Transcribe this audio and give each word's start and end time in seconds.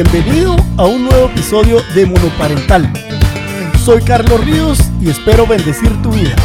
Bienvenido 0.00 0.54
a 0.76 0.86
un 0.86 1.06
nuevo 1.06 1.26
episodio 1.26 1.80
de 1.92 2.06
Monoparental. 2.06 2.88
Soy 3.84 4.00
Carlos 4.00 4.44
Ríos 4.44 4.78
y 5.00 5.10
espero 5.10 5.44
bendecir 5.44 5.90
tu 6.02 6.12
vida. 6.12 6.36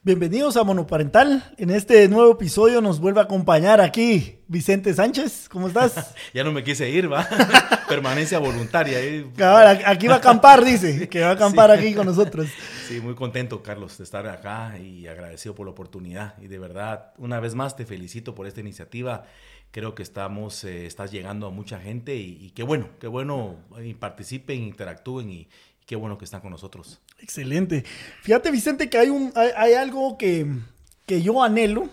Bienvenidos 0.00 0.56
a 0.56 0.64
Monoparental. 0.64 1.52
En 1.58 1.68
este 1.68 2.08
nuevo 2.08 2.32
episodio 2.32 2.80
nos 2.80 2.98
vuelve 2.98 3.20
a 3.20 3.24
acompañar 3.24 3.82
aquí 3.82 4.38
Vicente 4.48 4.94
Sánchez. 4.94 5.50
¿Cómo 5.50 5.68
estás? 5.68 6.14
ya 6.32 6.42
no 6.42 6.50
me 6.50 6.64
quise 6.64 6.88
ir, 6.88 7.12
va. 7.12 7.28
Permanencia 7.90 8.38
voluntaria. 8.38 8.96
aquí 9.84 10.06
va 10.06 10.14
a 10.14 10.18
acampar, 10.18 10.64
dice, 10.64 11.10
que 11.10 11.20
va 11.20 11.28
a 11.28 11.32
acampar 11.32 11.70
aquí 11.70 11.92
con 11.92 12.06
nosotros. 12.06 12.48
Sí, 12.88 13.00
muy 13.00 13.16
contento, 13.16 13.64
Carlos, 13.64 13.98
de 13.98 14.04
estar 14.04 14.28
acá 14.28 14.78
y 14.78 15.08
agradecido 15.08 15.56
por 15.56 15.66
la 15.66 15.72
oportunidad. 15.72 16.40
Y 16.40 16.46
de 16.46 16.60
verdad, 16.60 17.12
una 17.18 17.40
vez 17.40 17.56
más 17.56 17.74
te 17.74 17.84
felicito 17.84 18.32
por 18.36 18.46
esta 18.46 18.60
iniciativa. 18.60 19.24
Creo 19.72 19.96
que 19.96 20.04
estamos, 20.04 20.62
eh, 20.62 20.86
estás 20.86 21.10
llegando 21.10 21.48
a 21.48 21.50
mucha 21.50 21.80
gente 21.80 22.14
y, 22.14 22.50
qué 22.50 22.62
bueno, 22.62 22.88
qué 23.00 23.08
bueno, 23.08 23.56
y 23.82 23.94
participen, 23.94 24.62
interactúen 24.62 25.30
y, 25.30 25.48
qué 25.84 25.96
bueno 25.96 26.16
que 26.16 26.24
están 26.24 26.40
con 26.40 26.52
nosotros. 26.52 27.00
Excelente. 27.18 27.84
Fíjate, 28.22 28.52
Vicente, 28.52 28.88
que 28.88 28.98
hay, 28.98 29.08
un, 29.08 29.32
hay, 29.34 29.74
algo 29.74 30.16
que, 30.16 30.46
que, 31.06 31.22
yo 31.22 31.42
anhelo 31.42 31.88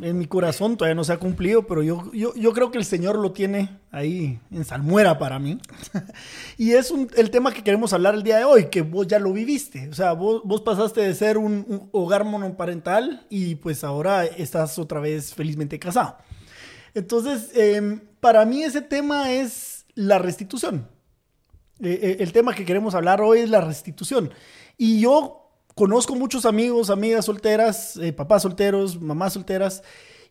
en 0.00 0.18
mi 0.18 0.26
corazón, 0.26 0.76
todavía 0.76 0.94
no 0.94 1.04
se 1.04 1.12
ha 1.12 1.18
cumplido, 1.18 1.66
pero 1.66 1.82
yo, 1.82 2.10
yo, 2.12 2.34
yo 2.34 2.52
creo 2.52 2.70
que 2.70 2.78
el 2.78 2.84
Señor 2.84 3.16
lo 3.16 3.32
tiene 3.32 3.78
ahí 3.90 4.38
en 4.50 4.64
salmuera 4.64 5.18
para 5.18 5.38
mí. 5.38 5.58
y 6.58 6.72
es 6.72 6.90
un, 6.90 7.08
el 7.16 7.30
tema 7.30 7.52
que 7.52 7.64
queremos 7.64 7.92
hablar 7.92 8.14
el 8.14 8.22
día 8.22 8.38
de 8.38 8.44
hoy, 8.44 8.66
que 8.66 8.82
vos 8.82 9.06
ya 9.06 9.18
lo 9.18 9.32
viviste. 9.32 9.88
O 9.88 9.94
sea, 9.94 10.12
vos, 10.12 10.42
vos 10.44 10.60
pasaste 10.60 11.00
de 11.00 11.14
ser 11.14 11.38
un, 11.38 11.88
hogar 11.92 12.24
monoparental 12.24 13.26
y 13.28 13.56
pues 13.56 13.84
ahora 13.84 14.24
estás 14.24 14.78
otra 14.78 15.00
vez 15.00 15.34
felizmente 15.34 15.78
casado. 15.78 16.16
Entonces, 16.94 17.50
em, 17.54 18.00
para 18.20 18.44
mí 18.44 18.62
ese 18.62 18.82
tema 18.82 19.32
es 19.32 19.86
la 19.94 20.18
restitución. 20.18 20.88
Eh, 21.80 21.98
eh, 22.02 22.16
el 22.20 22.32
tema 22.32 22.54
que 22.54 22.64
queremos 22.64 22.94
hablar 22.94 23.20
hoy 23.20 23.40
es 23.40 23.50
la 23.50 23.60
restitución. 23.60 24.30
Y 24.76 25.00
yo 25.00 25.47
conozco 25.78 26.16
muchos 26.16 26.44
amigos, 26.44 26.90
amigas 26.90 27.26
solteras, 27.26 27.96
eh, 27.98 28.12
papás 28.12 28.42
solteros, 28.42 29.00
mamás 29.00 29.34
solteras, 29.34 29.84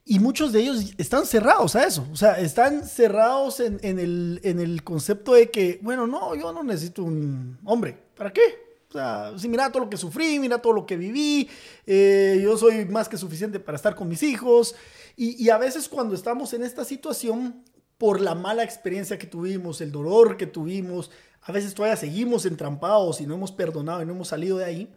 y 0.04 0.20
muchos 0.20 0.52
de 0.52 0.59
ellos 0.59 0.94
están 0.98 1.26
cerrados 1.26 1.73
a 1.78 1.86
eso. 1.86 2.06
O 2.12 2.17
sea, 2.17 2.38
están 2.38 2.86
cerrados 2.86 3.62
en, 3.62 3.80
el, 3.81 4.42
en 4.44 4.59
el 4.59 4.84
concepto 4.84 5.34
de 5.34 5.50
que, 5.50 5.80
bueno, 5.81 6.06
no, 6.06 6.36
yo 6.36 6.52
no 6.52 6.64
necesito 6.64 7.02
un 7.04 7.58
hombre. 7.64 7.98
¿Para 8.17 8.34
qué? 8.34 8.42
O 8.89 8.92
sea, 8.92 9.31
si 9.38 9.48
mira 9.48 9.72
todo 9.72 9.84
lo 9.84 9.89
que 9.89 9.95
sufrí, 9.95 10.38
mira 10.38 10.62
todo 10.62 10.73
lo 10.73 10.86
que 10.86 10.98
viví, 10.98 11.50
yo 11.86 12.58
soy 12.58 12.86
más 12.86 13.08
que 13.08 13.17
suficiente 13.17 13.59
para 13.61 13.78
estar 13.78 13.95
con 13.95 14.09
mis 14.09 14.23
hijos. 14.23 14.76
Y, 15.16 15.42
y, 15.42 15.50
a 15.50 15.58
veces 15.58 15.88
cuando 15.88 16.14
estamos 16.14 16.54
en 16.54 16.64
esta 16.64 16.84
situación, 16.84 17.64
por 17.98 18.20
la 18.20 18.36
mala 18.36 18.64
experiencia 18.64 19.17
que 19.17 19.28
tuvimos, 19.28 19.80
el 19.80 19.94
dolor 19.94 20.36
que 20.36 20.48
tuvimos, 20.48 21.09
a 21.42 21.54
veces 21.54 21.73
todavía 21.73 21.95
seguimos 21.95 22.45
entrampados 22.45 23.22
y 23.22 23.26
no 23.26 23.36
hemos 23.36 23.54
perdonado 23.54 24.02
y 24.02 24.06
no 24.06 24.14
hemos 24.14 24.28
salido 24.28 24.58
de 24.58 24.66
ahí, 24.66 24.89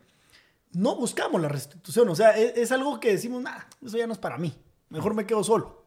no 0.73 0.97
buscamos 0.97 1.41
la 1.41 1.49
restitución. 1.49 2.09
O 2.09 2.17
sea, 2.17 2.39
e, 2.39 2.61
es, 2.61 2.73
algo 2.73 3.01
que 3.01 3.13
decimos, 3.13 3.43
nah, 3.43 3.59
eso 3.85 3.97
ya 3.97 4.07
no 4.07 4.13
es 4.13 4.19
para 4.19 4.39
mí, 4.39 4.55
mejor 4.89 5.15
me 5.15 5.27
quedo 5.27 5.45
solo. 5.45 5.87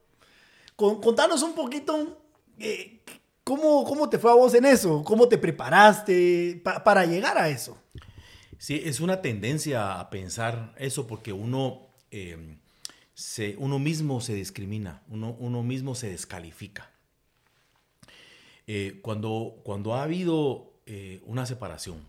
contanos 0.75 1.43
un 1.43 1.53
poquito 1.53 2.23
eh, 2.59 3.01
¿cómo, 3.43 3.83
¿cómo, 3.83 4.09
te 4.09 4.19
fue 4.19 4.31
a 4.31 4.35
vos 4.35 4.53
en 4.53 4.65
eso, 4.65 5.03
cómo 5.03 5.27
te 5.27 5.37
preparaste 5.37 6.61
para 6.83 7.05
llegar 7.05 7.37
a 7.37 7.49
eso. 7.49 7.77
Sí, 8.57 8.81
es 8.83 8.99
una 8.99 9.21
tendencia 9.21 9.99
a 9.99 10.09
pensar 10.09 10.73
eso 10.77 11.05
porque 11.05 11.33
uno, 11.33 11.87
eh, 12.11 12.57
se, 13.13 13.55
uno 13.57 13.79
mismo 13.79 14.21
se 14.21 14.35
discrimina, 14.35 15.03
uno, 15.09 15.35
uno 15.39 15.63
mismo 15.63 15.95
se 15.95 16.09
descalifica. 16.09 16.89
Eh, 18.65 18.99
cuando, 19.01 19.59
cuando 19.63 19.95
ha 19.95 20.03
habido 20.03 20.71
una 21.25 21.45
separación, 21.45 22.05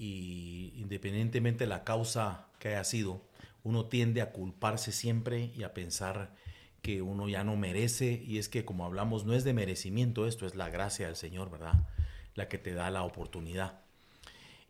y 0.00 0.72
independientemente 0.76 1.64
de 1.64 1.68
la 1.68 1.84
causa 1.84 2.48
que 2.58 2.68
haya 2.68 2.84
sido, 2.84 3.22
uno 3.62 3.86
tiende 3.86 4.22
a 4.22 4.32
culparse 4.32 4.92
siempre 4.92 5.52
y 5.54 5.62
a 5.62 5.74
pensar 5.74 6.34
que 6.80 7.02
uno 7.02 7.28
ya 7.28 7.44
no 7.44 7.56
merece, 7.56 8.22
y 8.26 8.38
es 8.38 8.48
que 8.48 8.64
como 8.64 8.86
hablamos, 8.86 9.26
no 9.26 9.34
es 9.34 9.44
de 9.44 9.52
merecimiento 9.52 10.26
esto, 10.26 10.46
es 10.46 10.54
la 10.54 10.70
gracia 10.70 11.06
del 11.06 11.16
Señor, 11.16 11.50
¿verdad? 11.50 11.86
La 12.34 12.48
que 12.48 12.56
te 12.56 12.72
da 12.72 12.90
la 12.90 13.02
oportunidad. 13.02 13.82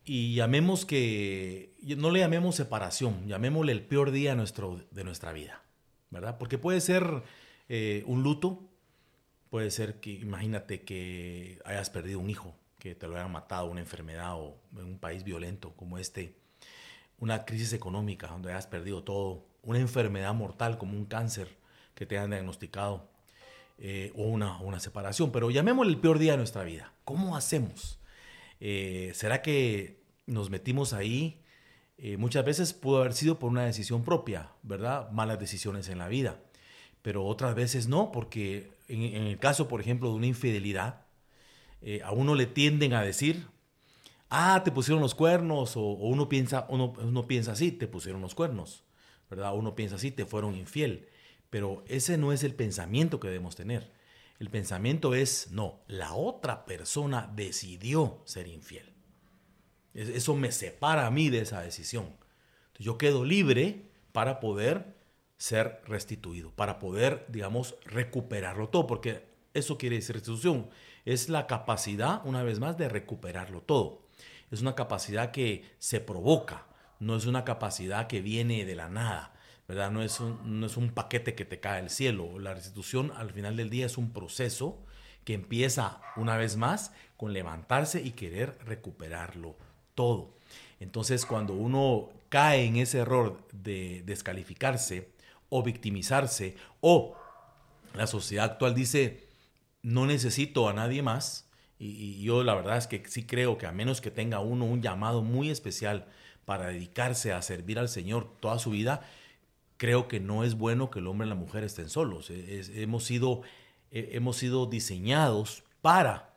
Y 0.05 0.35
llamemos 0.35 0.85
que, 0.85 1.77
no 1.97 2.11
le 2.11 2.19
llamemos 2.19 2.57
separación, 2.57 3.29
llamémosle 3.29 3.71
el 3.71 3.83
peor 3.83 4.11
día 4.11 4.35
nuestro, 4.35 4.85
de 4.91 5.05
nuestra 5.05 5.33
vida, 5.33 5.63
¿verdad? 6.11 6.39
Porque 6.39 6.59
puede 6.59 6.81
ser 6.81 7.23
eh, 7.69 8.03
un 8.07 8.25
luto, 8.25 8.71
Puede 9.51 9.73
ser 9.73 9.99
que, 9.99 10.13
imagínate 10.13 10.83
que 10.83 11.59
hayas 11.65 11.91
perdido 11.91 12.21
un 12.21 12.31
hijo, 12.31 12.55
que 12.81 12.97
te 12.97 13.07
lo 13.07 13.15
hayan 13.15 13.31
matado, 13.31 13.67
una 13.67 13.81
enfermedad 13.81 14.35
o 14.35 14.61
en 14.77 14.85
un 14.85 14.99
país 14.99 15.23
violento 15.23 15.73
como 15.77 15.99
este, 15.99 16.35
una 17.19 17.45
crisis 17.45 17.73
económica 17.73 18.27
donde 18.27 18.51
hayas 18.51 18.67
perdido 18.67 19.05
todo, 19.05 19.47
una 19.63 19.79
enfermedad 19.79 20.35
mortal 20.35 20.79
como 20.79 20.97
un 20.97 21.05
cáncer 21.05 21.57
que 21.95 22.07
te 22.07 22.19
hayan 22.19 22.31
diagnosticado 22.31 23.09
eh, 23.79 24.13
o 24.17 24.25
una, 24.25 24.59
una 24.61 24.81
separación. 24.81 25.31
Pero 25.31 25.51
llamémosle 25.51 25.93
el 25.93 26.01
peor 26.01 26.19
día 26.19 26.33
de 26.33 26.39
nuestra 26.39 26.65
vida. 26.65 26.93
¿Cómo 27.05 27.37
hacemos? 27.37 28.01
Eh, 28.59 29.13
¿Será 29.15 29.43
que 29.43 30.03
nos 30.27 30.51
metimos 30.51 30.93
ahí? 30.93 31.41
Eh, 31.99 32.17
muchas 32.17 32.45
veces 32.45 32.73
pudo 32.73 33.01
haber 33.01 33.13
sido 33.13 33.39
por 33.39 33.51
una 33.51 33.65
decisión 33.65 34.03
propia, 34.03 34.51
¿verdad? 34.63 35.11
Malas 35.11 35.39
decisiones 35.39 35.89
en 35.89 35.99
la 35.99 36.09
vida. 36.09 36.41
Pero 37.03 37.25
otras 37.27 37.55
veces 37.55 37.89
no, 37.89 38.13
porque 38.13 38.71
en, 38.89 39.03
el 39.03 39.39
caso, 39.39 39.69
por 39.69 39.81
ejemplo, 39.81 40.09
de 40.09 40.15
una 40.17 40.27
infidelidad, 40.27 41.03
eh, 41.83 42.01
a 42.03 42.13
uno 42.13 42.35
le 42.35 42.47
tienden 42.47 42.93
a 42.93 43.03
decir, 43.03 43.47
ah, 44.29 44.63
te 44.65 44.71
pusieron 44.71 45.03
los 45.03 45.15
cuernos, 45.15 45.77
o, 45.77 45.83
uno, 45.83 46.29
piensa, 46.29 46.67
uno, 46.69 46.95
uno, 46.99 47.27
piensa 47.27 47.53
así, 47.53 47.73
te 47.73 47.89
pusieron 47.89 48.21
los 48.21 48.35
cuernos, 48.35 48.85
¿verdad? 49.29 49.55
Uno 49.55 49.75
piensa 49.75 49.97
así, 49.97 50.11
te 50.11 50.27
fueron 50.27 50.55
infiel. 50.57 51.09
Pero 51.51 51.85
ese 51.89 52.17
no 52.17 52.33
es 52.33 52.45
el 52.45 52.55
pensamiento 52.55 53.19
que 53.19 53.29
debemos 53.29 53.57
tener. 53.57 53.91
El 54.39 54.51
pensamiento 54.51 55.15
es, 55.15 55.51
no, 55.51 55.81
la 55.87 56.15
otra 56.15 56.65
persona 56.65 57.31
decidió 57.35 58.23
ser 58.25 58.47
infiel. 58.47 58.95
Eso 59.93 60.37
me 60.37 60.53
separa 60.53 61.07
a 61.07 61.11
mí 61.11 61.29
de 61.29 61.41
esa 61.41 61.61
decisión. 61.61 62.17
yo 62.79 62.97
quedo 62.97 63.25
libre 63.25 63.91
para 64.13 64.41
poder 64.41 64.97
ser 65.37 65.83
restituido, 65.87 66.53
para 66.53 66.79
poder, 66.79 67.27
digamos, 67.29 67.75
recuperarlo 67.85 68.69
todo, 68.69 68.87
porque 68.87 69.30
eso 69.55 69.79
quiere 69.79 69.97
decir 69.97 70.17
restitución. 70.17 70.71
Es 71.05 71.29
la 71.29 71.47
capacidad, 71.47 72.21
una 72.25 72.43
vez 72.43 72.61
más, 72.61 72.77
de 72.77 72.89
recuperarlo 72.89 73.63
todo. 73.63 74.03
Es 74.51 74.61
una 74.61 74.75
capacidad 74.75 75.31
que 75.31 75.65
se 75.79 76.01
provoca, 76.01 76.67
no 76.99 77.17
es 77.17 77.27
una 77.27 77.45
capacidad 77.45 78.07
que 78.07 78.21
viene 78.21 78.65
de 78.65 78.75
la 78.75 78.89
nada, 78.89 79.33
¿verdad? 79.69 79.91
No 79.91 80.03
es 80.03 80.21
un, 80.21 80.61
no 80.61 80.67
es 80.67 80.77
un 80.77 80.91
paquete 80.91 81.35
que 81.35 81.45
te 81.45 81.61
cae 81.61 81.81
del 81.81 81.91
cielo. 81.91 82.39
La 82.39 82.55
restitución 82.55 83.13
al 83.17 83.33
final 83.33 83.57
del 83.57 83.71
día 83.71 83.87
es 83.87 83.97
un 83.97 84.13
proceso 84.13 84.79
que 85.25 85.35
empieza, 85.35 86.01
una 86.17 86.37
vez 86.37 86.57
más, 86.57 86.93
con 87.17 87.33
levantarse 87.33 88.03
y 88.03 88.13
querer 88.13 88.59
recuperarlo 88.65 89.57
todo. 89.95 90.35
Entonces, 90.81 91.27
cuando 91.27 91.55
uno 91.55 92.11
cae 92.29 92.65
en 92.65 92.77
ese 92.77 92.99
error 92.99 93.47
de 93.53 94.03
descalificarse, 94.05 95.11
o 95.51 95.63
victimizarse 95.63 96.57
o 96.81 97.17
la 97.93 98.07
sociedad 98.07 98.47
actual 98.47 98.75
dice 98.75 99.29
no 99.83 100.07
necesito 100.07 100.69
a 100.69 100.73
nadie 100.73 101.03
más 101.03 101.51
y, 101.81 102.23
yo 102.23 102.45
la 102.45 102.55
verdad 102.55 102.77
es 102.77 102.87
que 102.87 103.03
sí 103.09 103.25
creo 103.25 103.57
que 103.57 103.67
a 103.67 103.73
menos 103.73 104.01
que 104.01 104.11
tenga 104.11 104.41
uno 104.41 104.67
un 104.67 104.83
llamado 104.83 105.23
muy 105.23 105.51
especial 105.51 106.07
para 106.45 106.69
dedicarse 106.69 107.33
a 107.33 107.41
servir 107.43 107.79
al 107.79 107.89
Señor 107.89 108.31
toda 108.41 108.59
su 108.59 108.71
vida, 108.71 109.03
creo 109.79 110.07
que 110.07 110.21
no 110.21 110.45
es 110.45 110.57
bueno 110.57 110.91
que 110.91 110.99
el 110.99 111.07
hombre 111.07 111.27
y 111.27 111.31
la 111.31 111.37
mujer 111.37 111.65
estén 111.65 111.89
solos. 111.89 112.31
hemos, 112.31 113.05
sido, 113.05 113.43
hemos 113.91 114.37
sido 114.37 114.67
diseñados 114.67 115.65
para 115.81 116.35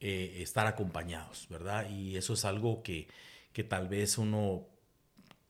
eh, 0.00 0.38
estar 0.40 0.66
acompañados, 0.66 1.48
¿verdad? 1.50 1.90
Y 1.90 2.16
eso 2.16 2.32
es 2.32 2.46
algo 2.46 2.82
que, 2.82 3.08
que, 3.52 3.64
tal 3.64 3.88
vez 3.88 4.16
uno 4.16 4.66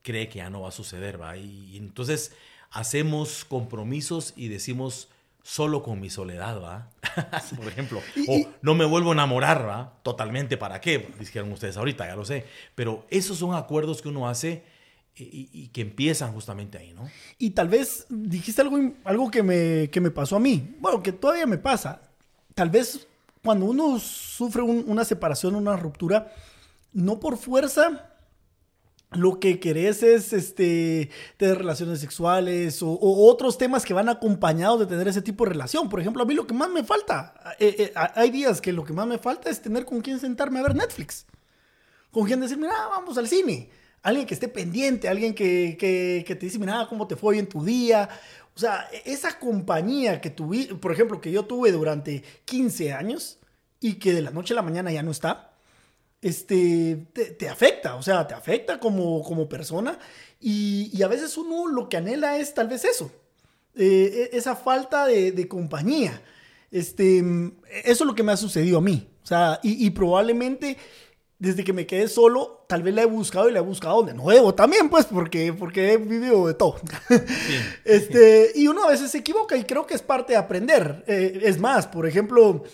cree 0.03 0.29
que 0.29 0.39
ya 0.39 0.51
no 0.51 0.63
va 0.63 0.71
a 0.71 0.73
suceder, 0.73 1.21
¿va? 1.21 1.37
y 1.37 1.77
entonces 1.77 2.33
hacemos 2.71 3.45
compromisos 3.45 4.33
y 4.37 4.49
decimos 4.49 5.09
solo 5.49 5.83
con 5.83 5.99
mi 5.99 6.11
soledad, 6.11 6.61
¿va? 6.61 6.91
Por 7.57 7.67
ejemplo, 7.67 8.03
o 8.29 8.47
no 8.61 8.75
me 8.75 8.85
vuelvo 8.85 9.11
a 9.11 9.13
enamorar, 9.15 9.67
¿va? 9.67 9.95
Totalmente, 10.03 10.59
¿para 10.59 10.79
qué? 10.79 11.09
Dijeron 11.19 11.51
ustedes 11.51 11.79
ahorita, 11.79 12.07
ya 12.07 12.17
lo 12.17 12.27
sé. 12.27 12.45
Pero 12.75 13.07
esos 13.09 13.39
son 13.39 13.55
acuerdos 13.55 14.03
que 14.03 14.11
uno 14.11 14.29
hace 14.29 14.63
y, 15.17 15.69
que 15.69 15.81
empiezan 15.81 16.35
justamente 16.35 16.77
ahí, 16.77 16.93
¿no? 16.93 17.09
Y 17.39 17.51
tal 17.51 17.69
vez 17.69 18.05
dijiste 18.11 18.61
algo, 18.61 18.79
algo 19.05 19.31
que, 19.31 19.43
me, 19.43 19.89
que 19.91 20.03
me 20.03 20.11
pasó 20.11 20.37
a 20.37 20.41
mí, 20.41 20.77
bueno, 20.81 21.03
que 21.03 21.13
todavía 21.13 21.47
me 21.47 21.57
pasa. 21.57 22.03
Tal 22.55 22.69
vez 22.69 23.09
cuando 23.43 23.65
uno 23.65 23.99
sufre 23.99 24.61
una 24.61 25.05
separación, 25.07 25.55
una 25.55 25.77
ruptura, 25.77 26.31
no 26.93 27.19
por 27.19 27.39
fuerza 27.39 28.18
lo 29.13 29.41
que 29.41 29.59
querés 29.59 30.03
es 30.03 30.33
este, 30.33 31.11
tener 31.39 31.59
relaciones 31.59 32.01
sexuales 32.01 32.83
o, 32.83 32.99
otros 33.01 33.57
temas 33.57 33.85
que 33.85 33.95
van 33.95 34.09
acompañados 34.09 34.81
de 34.81 34.87
tener 34.87 35.09
ese 35.09 35.23
tipo 35.23 35.45
de 35.45 35.51
relación. 35.51 35.89
Por 35.89 36.01
ejemplo, 36.01 36.23
a 36.23 36.27
mí 36.27 36.35
lo 36.35 36.47
que 36.47 36.55
más 36.55 36.69
me 36.69 36.85
falta, 36.85 37.35
eh, 37.59 37.75
eh, 37.79 37.93
hay 37.95 38.31
días 38.31 38.61
que 38.61 38.73
lo 38.73 38.85
que 38.85 38.93
más 38.93 39.07
me 39.07 39.19
falta 39.19 39.49
es 39.49 39.63
tener 39.63 39.87
con 39.87 40.01
quien 40.03 40.21
sentarme 40.21 40.59
a 40.59 40.63
ver 40.63 40.75
Netflix. 40.75 41.27
Con 42.11 42.27
quien 42.27 42.41
decir, 42.41 42.59
mira, 42.59 42.89
vamos 42.89 43.17
al 43.17 43.29
cine. 43.29 43.71
Alguien 44.03 44.27
que 44.27 44.35
esté 44.35 44.49
pendiente, 44.49 45.09
alguien 45.09 45.35
que, 45.35 45.77
que, 45.79 46.35
te 46.35 46.47
dice, 46.47 46.59
mira, 46.59 46.87
¿cómo 46.89 47.07
te 47.07 47.17
fue 47.17 47.35
hoy 47.35 47.39
en 47.39 47.49
tu 47.49 47.65
día? 47.65 48.09
O 48.55 48.59
sea, 48.59 48.89
esa 49.05 49.39
compañía 49.39 50.21
que 50.21 50.31
tuve, 50.31 50.75
por 50.75 50.93
ejemplo, 50.93 51.21
que 51.21 51.33
yo 51.33 51.47
tuve 51.47 51.73
durante 51.73 52.23
15 52.45 52.93
años 52.93 53.39
y 53.81 53.95
que 53.95 54.13
de 54.13 54.23
la 54.23 54.31
noche 54.31 54.55
a 54.55 54.57
la 54.57 54.63
mañana 54.63 54.93
ya 54.93 55.03
no 55.03 55.11
está 55.11 55.58
este, 56.21 57.07
te, 57.39 57.49
afecta, 57.49 57.95
o 57.95 58.03
sea, 58.03 58.27
te 58.27 58.35
afecta 58.35 58.81
como, 58.81 59.23
como 59.23 59.49
persona 59.49 59.99
y, 60.41 61.01
a 61.03 61.09
veces 61.09 61.37
uno 61.37 61.67
lo 61.69 61.89
que 61.89 61.97
anhela 61.97 62.39
es 62.39 62.55
tal 62.55 62.69
vez 62.69 62.85
eso, 62.85 63.11
eh, 63.75 64.31
e, 64.33 64.37
esa 64.37 64.57
falta 64.57 65.07
de, 65.07 65.49
compañía. 65.49 66.21
Este, 66.71 67.19
eso 67.85 68.05
es 68.05 68.07
lo 68.07 68.15
que 68.15 68.23
me 68.23 68.33
ha 68.33 68.37
sucedido 68.37 68.79
a 68.79 68.83
mí, 68.83 69.09
o 69.23 69.27
sea, 69.27 69.61
y, 69.63 69.89
probablemente 69.91 70.77
desde 71.39 71.63
que 71.63 71.73
me 71.73 71.87
quedé 71.87 72.09
solo, 72.09 72.65
tal 72.69 72.83
vez 72.83 72.93
la 72.95 73.03
he 73.03 73.07
buscado 73.07 73.49
y 73.49 73.53
la 73.53 73.61
he 73.61 73.63
buscado 73.63 74.03
de 74.03 74.13
nuevo 74.13 74.57
también, 74.57 74.91
pues, 74.91 75.05
porque, 75.07 75.53
porque 75.53 75.93
he 75.93 75.97
vivido 75.97 76.49
de 76.49 76.55
todo. 76.55 76.75
este, 77.85 78.51
y 78.57 78.67
uno 78.67 78.83
a 78.83 78.91
veces 78.91 79.13
se 79.13 79.19
equivoca 79.19 79.57
y 79.57 79.63
creo 79.63 79.87
que 79.87 79.95
es 79.95 80.03
parte 80.03 80.33
de 80.33 80.39
aprender. 80.41 81.05
Eh, 81.07 81.43
es 81.45 81.61
más, 81.61 81.87
por 81.87 82.09
ejemplo, 82.09 82.65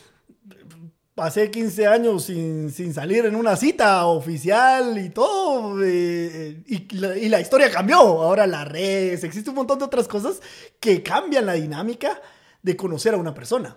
pasé 1.15 1.51
15 1.51 1.87
años 1.87 2.25
sin, 2.25 2.93
salir 2.93 3.25
en 3.27 3.37
una 3.37 3.57
cita 3.57 4.07
oficial 4.07 4.99
y 4.99 5.11
todo. 5.11 5.83
Eh, 5.83 6.63
y, 6.67 6.97
la, 7.29 7.41
historia 7.41 7.71
cambió. 7.71 7.99
Ahora 7.99 8.47
las 8.47 8.67
redes, 8.69 9.25
existe 9.25 9.51
un 9.51 9.57
montón 9.57 9.79
de 9.79 9.85
otras 9.85 10.09
cosas 10.09 10.41
que 10.81 11.03
cambian 11.03 11.47
la 11.47 11.55
dinámica 11.55 12.21
de 12.63 12.77
conocer 12.77 13.15
a 13.15 13.19
una 13.19 13.35
persona. 13.35 13.77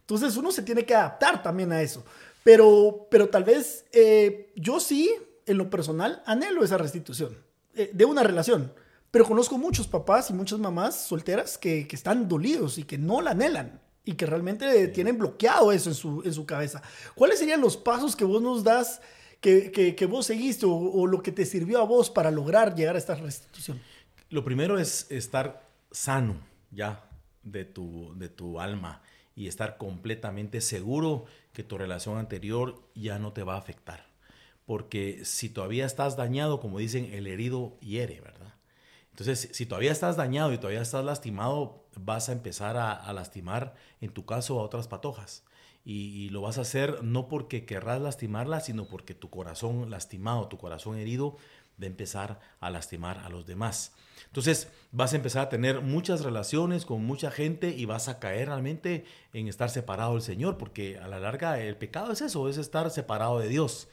Entonces 0.00 0.36
uno 0.36 0.52
se 0.52 0.62
tiene 0.62 0.84
que 0.84 0.94
adaptar 0.94 1.42
también 1.42 1.72
a 1.72 1.80
eso. 1.80 2.04
Pero, 2.42 3.06
pero 3.10 3.28
tal 3.28 3.44
vez 3.44 3.86
eh, 3.92 4.52
yo 4.54 4.78
sí, 4.78 5.10
en 5.46 5.56
lo 5.56 5.70
personal, 5.70 6.22
anhelo 6.26 6.62
esa 6.62 6.76
restitución 6.76 7.38
eh, 7.74 7.90
de 7.92 8.04
una 8.04 8.22
relación. 8.22 8.72
Pero 9.10 9.24
conozco 9.24 9.56
muchos 9.56 9.86
papás 9.86 10.28
y 10.28 10.34
muchas 10.34 10.58
mamás 10.58 11.06
solteras 11.06 11.56
que, 11.56 11.86
que 11.86 11.96
están 11.96 12.28
dolidos 12.28 12.76
y 12.78 12.82
que 12.82 12.98
no 12.98 13.22
la 13.22 13.30
anhelan 13.30 13.80
y 14.04 14.14
que 14.14 14.26
realmente 14.26 14.88
tienen 14.88 15.18
bloqueado 15.18 15.72
eso 15.72 15.88
en 15.88 15.94
su, 15.94 16.22
en 16.24 16.32
su 16.32 16.44
cabeza. 16.44 16.82
¿Cuáles 17.14 17.38
serían 17.38 17.60
los 17.60 17.76
pasos 17.76 18.14
que 18.14 18.24
vos 18.24 18.42
nos 18.42 18.62
das, 18.62 19.00
que, 19.40 19.94
que, 19.96 20.06
vos 20.06 20.26
seguiste 20.26 20.66
o, 20.66 21.06
lo 21.06 21.22
que 21.22 21.32
te 21.32 21.44
sirvió 21.44 21.80
a 21.80 21.84
vos 21.84 22.10
para 22.10 22.30
lograr 22.30 22.74
llegar 22.74 22.96
a 22.96 22.98
esta 22.98 23.14
restitución? 23.14 23.80
Lo 24.30 24.44
primero 24.44 24.78
es 24.78 25.10
estar 25.10 25.68
sano 25.90 26.36
ya 26.70 27.08
de 27.42 27.64
tu, 27.64 28.14
de 28.16 28.28
tu 28.28 28.60
alma 28.60 29.02
y 29.36 29.48
estar 29.48 29.76
completamente 29.76 30.60
seguro 30.60 31.24
que 31.52 31.62
tu 31.62 31.78
relación 31.78 32.18
anterior 32.18 32.82
ya 32.94 33.18
no 33.18 33.32
te 33.32 33.42
va 33.42 33.54
a 33.54 33.58
afectar. 33.58 34.06
Porque 34.66 35.24
si 35.24 35.50
todavía 35.50 35.84
estás 35.84 36.16
dañado, 36.16 36.60
como 36.60 36.78
dicen, 36.78 37.10
el 37.12 37.26
herido 37.26 37.76
hiere, 37.80 38.20
¿verdad? 38.20 38.53
Entonces, 39.14 39.48
si 39.52 39.64
todavía 39.64 39.92
estás 39.92 40.16
dañado 40.16 40.52
y 40.52 40.58
todavía 40.58 40.82
estás 40.82 41.04
lastimado, 41.04 41.84
vas 41.94 42.28
a 42.28 42.32
empezar 42.32 42.76
a, 42.76 43.12
lastimar, 43.12 43.76
en 44.00 44.10
tu 44.10 44.26
caso, 44.26 44.58
a 44.58 44.64
otras 44.64 44.88
patojas. 44.88 45.44
Y, 45.84 46.30
lo 46.30 46.40
vas 46.40 46.58
a 46.58 46.62
hacer 46.62 47.04
no 47.04 47.28
porque 47.28 47.64
querrás 47.64 48.00
lastimarla, 48.00 48.58
sino 48.58 48.86
porque 48.86 49.14
tu 49.14 49.30
corazón 49.30 49.88
lastimado, 49.88 50.48
tu 50.48 50.58
corazón 50.58 50.98
herido, 50.98 51.36
va 51.80 51.84
a 51.84 51.86
empezar 51.86 52.40
a 52.58 52.70
lastimar 52.70 53.18
a 53.18 53.28
los 53.28 53.46
demás. 53.46 53.92
Entonces 54.26 54.66
vas 54.90 55.12
a 55.12 55.16
empezar 55.16 55.42
a 55.46 55.48
tener 55.48 55.80
muchas 55.80 56.22
relaciones 56.22 56.84
con 56.84 57.04
mucha 57.04 57.30
gente 57.30 57.68
y 57.68 57.84
vas 57.84 58.08
a 58.08 58.18
caer 58.18 58.48
realmente 58.48 59.04
en 59.32 59.46
estar 59.46 59.70
separado 59.70 60.14
del 60.14 60.22
Señor, 60.22 60.58
porque 60.58 60.98
a 60.98 61.06
la 61.06 61.20
larga 61.20 61.60
el 61.60 61.76
pecado 61.76 62.10
es 62.10 62.20
eso, 62.20 62.48
es 62.48 62.56
estar 62.56 62.90
separado 62.90 63.38
de 63.38 63.46
Dios. 63.46 63.86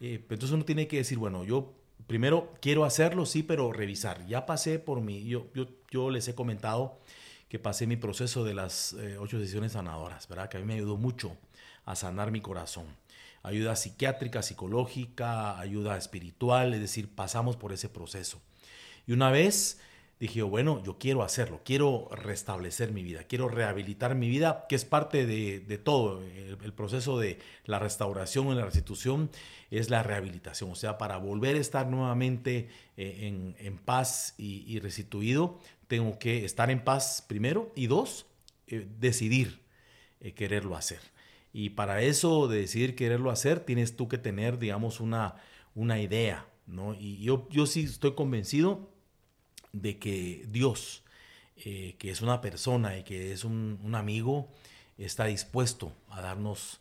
Eh, 0.00 0.16
entonces 0.28 0.50
uno 0.50 0.66
tiene 0.66 0.88
que 0.88 0.98
decir, 0.98 1.16
bueno, 1.16 1.42
yo 1.44 1.72
primero 2.08 2.54
quiero 2.60 2.84
hacerlo, 2.84 3.24
sí, 3.26 3.44
pero 3.44 3.72
revisar. 3.72 4.26
Ya 4.26 4.46
pasé 4.46 4.80
por 4.80 5.00
mi, 5.00 5.24
yo, 5.24 5.46
yo, 5.54 5.68
yo 5.90 6.10
les 6.10 6.26
he 6.26 6.34
comentado 6.34 6.98
que 7.48 7.60
pasé 7.60 7.86
mi 7.86 7.96
proceso 7.96 8.44
de 8.44 8.54
las 8.54 8.94
eh, 8.94 9.16
ocho 9.18 9.38
decisiones 9.38 9.72
sanadoras, 9.72 10.26
¿verdad? 10.26 10.48
Que 10.48 10.56
a 10.56 10.60
mí 10.60 10.66
me 10.66 10.74
ayudó 10.74 10.96
mucho 10.96 11.36
a 11.84 11.94
sanar 11.94 12.32
mi 12.32 12.40
corazón. 12.40 12.86
Ayuda 13.42 13.76
psiquiátrica, 13.76 14.42
psicológica, 14.42 15.58
ayuda 15.60 15.96
espiritual, 15.96 16.74
es 16.74 16.80
decir, 16.80 17.08
pasamos 17.14 17.56
por 17.56 17.72
ese 17.72 17.88
proceso. 17.88 18.40
Y 19.06 19.12
una 19.12 19.30
vez 19.30 19.80
dije, 20.20 20.42
bueno, 20.42 20.82
yo 20.84 20.98
quiero 20.98 21.22
hacerlo, 21.22 21.60
quiero 21.64 22.08
restablecer 22.10 22.92
mi 22.92 23.02
vida, 23.02 23.24
quiero 23.24 23.48
rehabilitar 23.48 24.14
mi 24.14 24.28
vida, 24.28 24.66
que 24.68 24.74
es 24.74 24.84
parte 24.84 25.26
de, 25.26 25.78
todo. 25.78 26.22
El, 26.22 26.72
proceso 26.72 27.18
de 27.18 27.38
la 27.64 27.78
restauración 27.78 28.48
y 28.48 28.54
la 28.54 28.64
restitución 28.64 29.30
es 29.70 29.90
la 29.90 30.02
rehabilitación, 30.02 30.70
o 30.72 30.74
sea, 30.74 30.98
para 30.98 31.18
volver 31.18 31.56
a 31.56 31.60
estar 31.60 31.86
nuevamente 31.86 32.68
eh, 32.96 33.54
en, 33.58 33.78
paz 33.78 34.34
y, 34.38 34.78
restituido, 34.80 35.58
tengo 35.86 36.18
que 36.18 36.44
estar 36.44 36.70
en 36.70 36.82
paz 36.82 37.24
primero 37.26 37.72
y 37.76 37.86
dos, 37.86 38.26
eh, 38.66 38.86
decidir 38.98 39.60
eh, 40.20 40.32
quererlo 40.32 40.76
hacer. 40.76 41.00
Y 41.52 41.70
para 41.70 42.02
eso 42.02 42.48
de 42.48 42.60
decidir 42.60 42.94
quererlo 42.94 43.30
hacer, 43.30 43.60
tienes 43.60 43.96
tú 43.96 44.08
que 44.08 44.18
tener, 44.18 44.58
digamos, 44.58 45.00
una, 45.00 45.36
una 45.74 46.00
idea, 46.00 46.46
¿no? 46.66 46.94
Y 46.94 47.22
yo, 47.22 47.48
yo 47.50 47.66
sí 47.66 47.84
estoy 47.84 48.14
convencido 48.14 48.90
de 49.72 49.98
que 49.98 50.46
Dios, 50.48 51.02
eh, 51.56 51.96
que 51.98 52.10
es 52.10 52.22
una 52.22 52.40
persona 52.40 52.98
y 52.98 53.02
que 53.02 53.32
es 53.32 53.44
un, 53.44 53.94
amigo, 53.94 54.48
está 54.96 55.26
dispuesto 55.26 55.92
a 56.08 56.20
darnos 56.20 56.80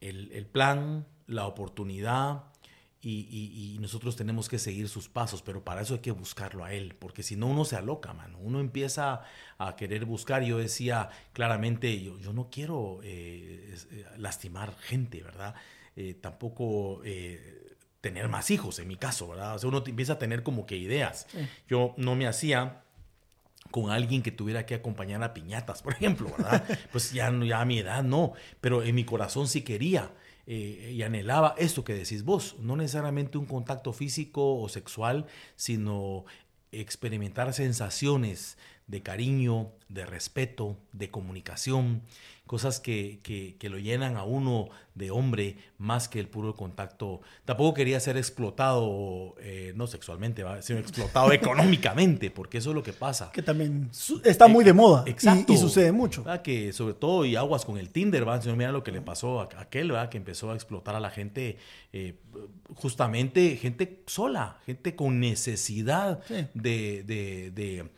el, 0.00 0.46
plan, 0.46 1.06
la 1.26 1.46
oportunidad 1.46 2.44
y, 3.02 3.78
nosotros 3.80 4.14
tenemos 4.14 4.48
que 4.50 4.58
seguir 4.58 4.88
sus 4.90 5.08
pasos, 5.08 5.40
pero 5.40 5.64
para 5.64 5.80
eso 5.80 5.94
hay 5.94 6.00
que 6.00 6.10
buscarlo 6.10 6.64
a 6.64 6.74
Él, 6.74 6.94
porque 6.98 7.22
si 7.22 7.34
no 7.34 7.46
uno 7.46 7.64
se 7.64 7.76
aloca, 7.76 8.12
mano, 8.12 8.38
uno 8.40 8.60
empieza 8.60 9.22
a 9.56 9.74
querer 9.74 10.04
buscar. 10.04 10.42
Yo 10.42 10.58
decía 10.58 11.08
claramente, 11.32 12.02
yo, 12.02 12.18
yo 12.18 12.34
no 12.34 12.50
quiero 12.50 13.00
eh, 13.02 13.74
eh, 13.90 14.04
lastimar 14.18 14.76
gente, 14.76 15.22
¿verdad? 15.22 15.54
tampoco 16.22 17.02
tener 18.00 18.28
más 18.28 18.50
hijos, 18.50 18.78
en 18.78 18.88
mi 18.88 18.96
caso, 18.96 19.28
¿verdad? 19.28 19.54
O 19.56 19.58
sea, 19.58 19.68
uno 19.68 19.82
empieza 19.86 20.14
a 20.14 20.18
tener 20.18 20.42
como 20.42 20.66
que 20.66 20.76
ideas. 20.76 21.26
Yo 21.68 21.94
no 21.96 22.16
me 22.16 22.26
hacía 22.26 22.82
con 23.70 23.90
alguien 23.90 24.22
que 24.22 24.32
tuviera 24.32 24.66
que 24.66 24.74
acompañar 24.74 25.22
a 25.22 25.34
piñatas, 25.34 25.82
por 25.82 25.92
ejemplo, 25.92 26.30
¿verdad? 26.36 26.64
pues 26.92 27.12
ya, 27.12 27.30
ya 27.44 27.60
a 27.60 27.64
mi 27.64 27.78
edad 27.78 28.02
no, 28.02 28.32
pero 28.60 28.82
en 28.82 28.94
mi 28.94 29.04
corazón 29.04 29.48
sí 29.48 29.62
quería. 29.62 30.10
Eh, 30.46 30.94
y 30.96 31.02
anhelaba 31.02 31.54
esto 31.58 31.84
que 31.84 31.94
decís 31.94 32.24
vos, 32.24 32.56
no 32.58 32.74
necesariamente 32.74 33.38
un 33.38 33.46
contacto 33.46 33.92
físico 33.92 34.58
o 34.58 34.68
sexual, 34.68 35.26
sino 35.54 36.24
experimentar 36.72 37.52
sensaciones 37.52 38.58
de 38.90 39.02
cariño, 39.02 39.70
de 39.88 40.04
respeto, 40.04 40.76
de 40.92 41.10
comunicación, 41.10 42.02
cosas 42.46 42.80
que, 42.80 43.20
que, 43.22 43.68
lo 43.68 43.78
llenan 43.78 44.16
a 44.16 44.24
uno 44.24 44.70
de 44.96 45.12
hombre 45.12 45.56
más 45.78 46.08
que 46.08 46.18
el 46.18 46.26
puro 46.26 46.56
contacto. 46.56 47.20
Tampoco 47.44 47.74
quería 47.74 48.00
ser 48.00 48.16
explotado, 48.16 49.36
eh, 49.38 49.72
no 49.76 49.86
sexualmente, 49.86 50.44
sino 50.62 50.80
explotado 50.80 51.32
económicamente, 51.32 52.32
porque 52.32 52.58
eso 52.58 52.70
es 52.70 52.74
lo 52.74 52.82
que 52.82 52.92
pasa. 52.92 53.30
Que 53.30 53.42
también 53.42 53.88
está 54.24 54.48
muy 54.48 54.64
de 54.64 54.72
moda 54.72 55.04
Exacto. 55.06 55.52
Y, 55.52 55.56
sucede 55.56 55.92
mucho. 55.92 56.24
Que 56.42 56.72
sobre 56.72 56.94
todo, 56.94 57.24
y 57.24 57.36
aguas 57.36 57.64
con 57.64 57.78
el 57.78 57.90
Tinder, 57.90 58.26
¿va? 58.26 58.40
mira 58.56 58.72
lo 58.72 58.82
que 58.82 58.90
le 58.90 59.00
pasó 59.00 59.40
a 59.40 59.48
aquel, 59.58 59.94
¿va? 59.94 60.10
que 60.10 60.18
empezó 60.18 60.50
a 60.50 60.56
explotar 60.56 60.96
a 60.96 61.00
la 61.00 61.10
gente, 61.10 61.56
eh, 61.92 62.16
justamente 62.74 63.56
gente 63.58 64.02
sola, 64.08 64.58
gente 64.66 64.96
con 64.96 65.20
necesidad 65.20 66.20
de, 66.54 67.04
de 67.04 67.90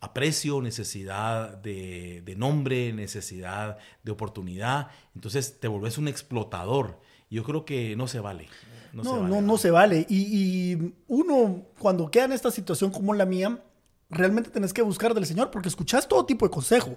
aprecio, 0.00 0.62
necesidad 0.62 1.58
de, 1.58 2.34
nombre, 2.36 2.92
necesidad 2.92 3.78
de 4.02 4.12
oportunidad. 4.12 4.88
Entonces 5.14 5.60
te 5.60 5.68
volvés 5.68 5.98
un 5.98 6.08
explotador. 6.08 6.98
Yo 7.30 7.44
creo 7.44 7.64
que 7.64 7.94
no 7.96 8.08
se 8.08 8.20
vale. 8.20 8.48
No, 8.92 9.02
no, 9.02 9.10
se 9.10 9.20
vale. 9.20 9.42
no, 9.42 9.58
se 9.58 9.70
vale. 9.70 10.06
Y, 10.08 10.94
uno, 11.06 11.66
cuando 11.78 12.10
queda 12.10 12.24
en 12.24 12.32
esta 12.32 12.50
situación 12.50 12.90
como 12.90 13.14
la 13.14 13.26
mía, 13.26 13.62
realmente 14.08 14.50
tenés 14.50 14.72
que 14.72 14.82
buscar 14.82 15.14
del 15.14 15.26
Señor 15.26 15.50
porque 15.50 15.68
escuchás 15.68 16.08
todo 16.08 16.26
tipo 16.26 16.46
de 16.46 16.50
consejo. 16.50 16.96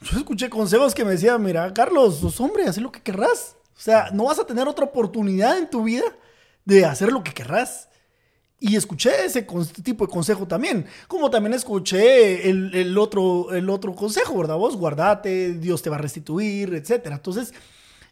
Yo 0.00 0.18
escuché 0.18 0.48
consejos 0.48 0.94
que 0.94 1.04
me 1.04 1.12
decían, 1.12 1.42
mira, 1.42 1.72
Carlos, 1.74 2.16
sos 2.20 2.40
hombre, 2.40 2.64
haz 2.64 2.78
lo 2.78 2.90
que 2.90 3.02
querrás. 3.02 3.56
O 3.76 3.80
sea, 3.80 4.10
no 4.12 4.24
vas 4.24 4.38
a 4.38 4.46
tener 4.46 4.66
otra 4.66 4.86
oportunidad 4.86 5.58
en 5.58 5.68
tu 5.68 5.84
vida 5.84 6.04
de 6.64 6.86
hacer 6.86 7.12
lo 7.12 7.22
que 7.22 7.32
querrás. 7.32 7.89
Y 8.62 8.76
escuché 8.76 9.24
ese 9.24 9.46
tipo 9.82 10.06
de 10.06 10.12
consejo 10.12 10.46
también, 10.46 10.84
como 11.08 11.30
también 11.30 11.54
escuché 11.54 12.50
el, 12.50 12.98
otro, 12.98 13.54
el 13.54 13.70
otro 13.70 13.94
consejo, 13.94 14.36
¿verdad? 14.36 14.56
Vos 14.56 14.76
guardate, 14.76 15.54
Dios 15.54 15.80
te 15.80 15.88
va 15.88 15.96
a 15.96 16.00
restituir, 16.00 16.74
etc. 16.74 17.06
Entonces, 17.06 17.54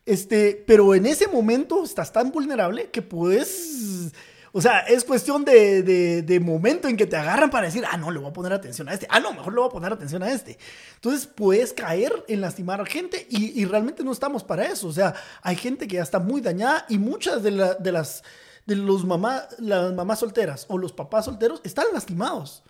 este, 0.06 0.64
pero 0.66 0.94
en 0.94 1.04
ese 1.04 1.28
momento 1.28 1.84
estás 1.84 2.10
tan 2.10 2.32
vulnerable 2.32 2.88
que 2.88 3.02
puedes, 3.02 4.10
O 4.52 4.62
sea, 4.62 4.78
es 4.80 5.04
cuestión 5.04 5.44
de, 5.44 6.40
momento 6.42 6.88
en 6.88 6.96
que 6.96 7.06
te 7.06 7.16
agarran 7.16 7.50
para 7.50 7.66
decir, 7.66 7.84
ah, 7.86 7.98
no, 7.98 8.10
le 8.10 8.18
voy 8.18 8.30
a 8.30 8.32
poner 8.32 8.54
atención 8.54 8.88
a 8.88 8.94
este. 8.94 9.06
Ah, 9.10 9.20
no, 9.20 9.34
mejor 9.34 9.52
le 9.52 9.60
voy 9.60 9.68
a 9.68 9.72
poner 9.72 9.92
atención 9.92 10.22
a 10.22 10.32
este. 10.32 10.56
Entonces 10.94 11.26
puedes 11.26 11.74
caer 11.74 12.24
en 12.26 12.40
lastimar 12.40 12.80
a 12.80 12.86
gente 12.86 13.26
y, 13.28 13.66
realmente 13.66 14.02
no 14.02 14.12
estamos 14.12 14.42
para 14.44 14.64
eso. 14.64 14.88
O 14.88 14.92
sea, 14.94 15.12
hay 15.42 15.56
gente 15.56 15.86
que 15.86 15.96
ya 15.96 16.02
está 16.02 16.20
muy 16.20 16.40
dañada 16.40 16.86
y 16.88 16.96
muchas 16.96 17.42
de, 17.42 17.50
las 17.50 18.22
de 18.68 18.76
los 18.76 19.06
mamá, 19.06 19.48
las 19.58 19.94
mamás 19.94 20.18
solteras 20.18 20.66
o 20.68 20.76
los 20.76 20.92
papás 20.92 21.24
solteros 21.24 21.62
están 21.64 21.86
lastimados. 21.94 22.62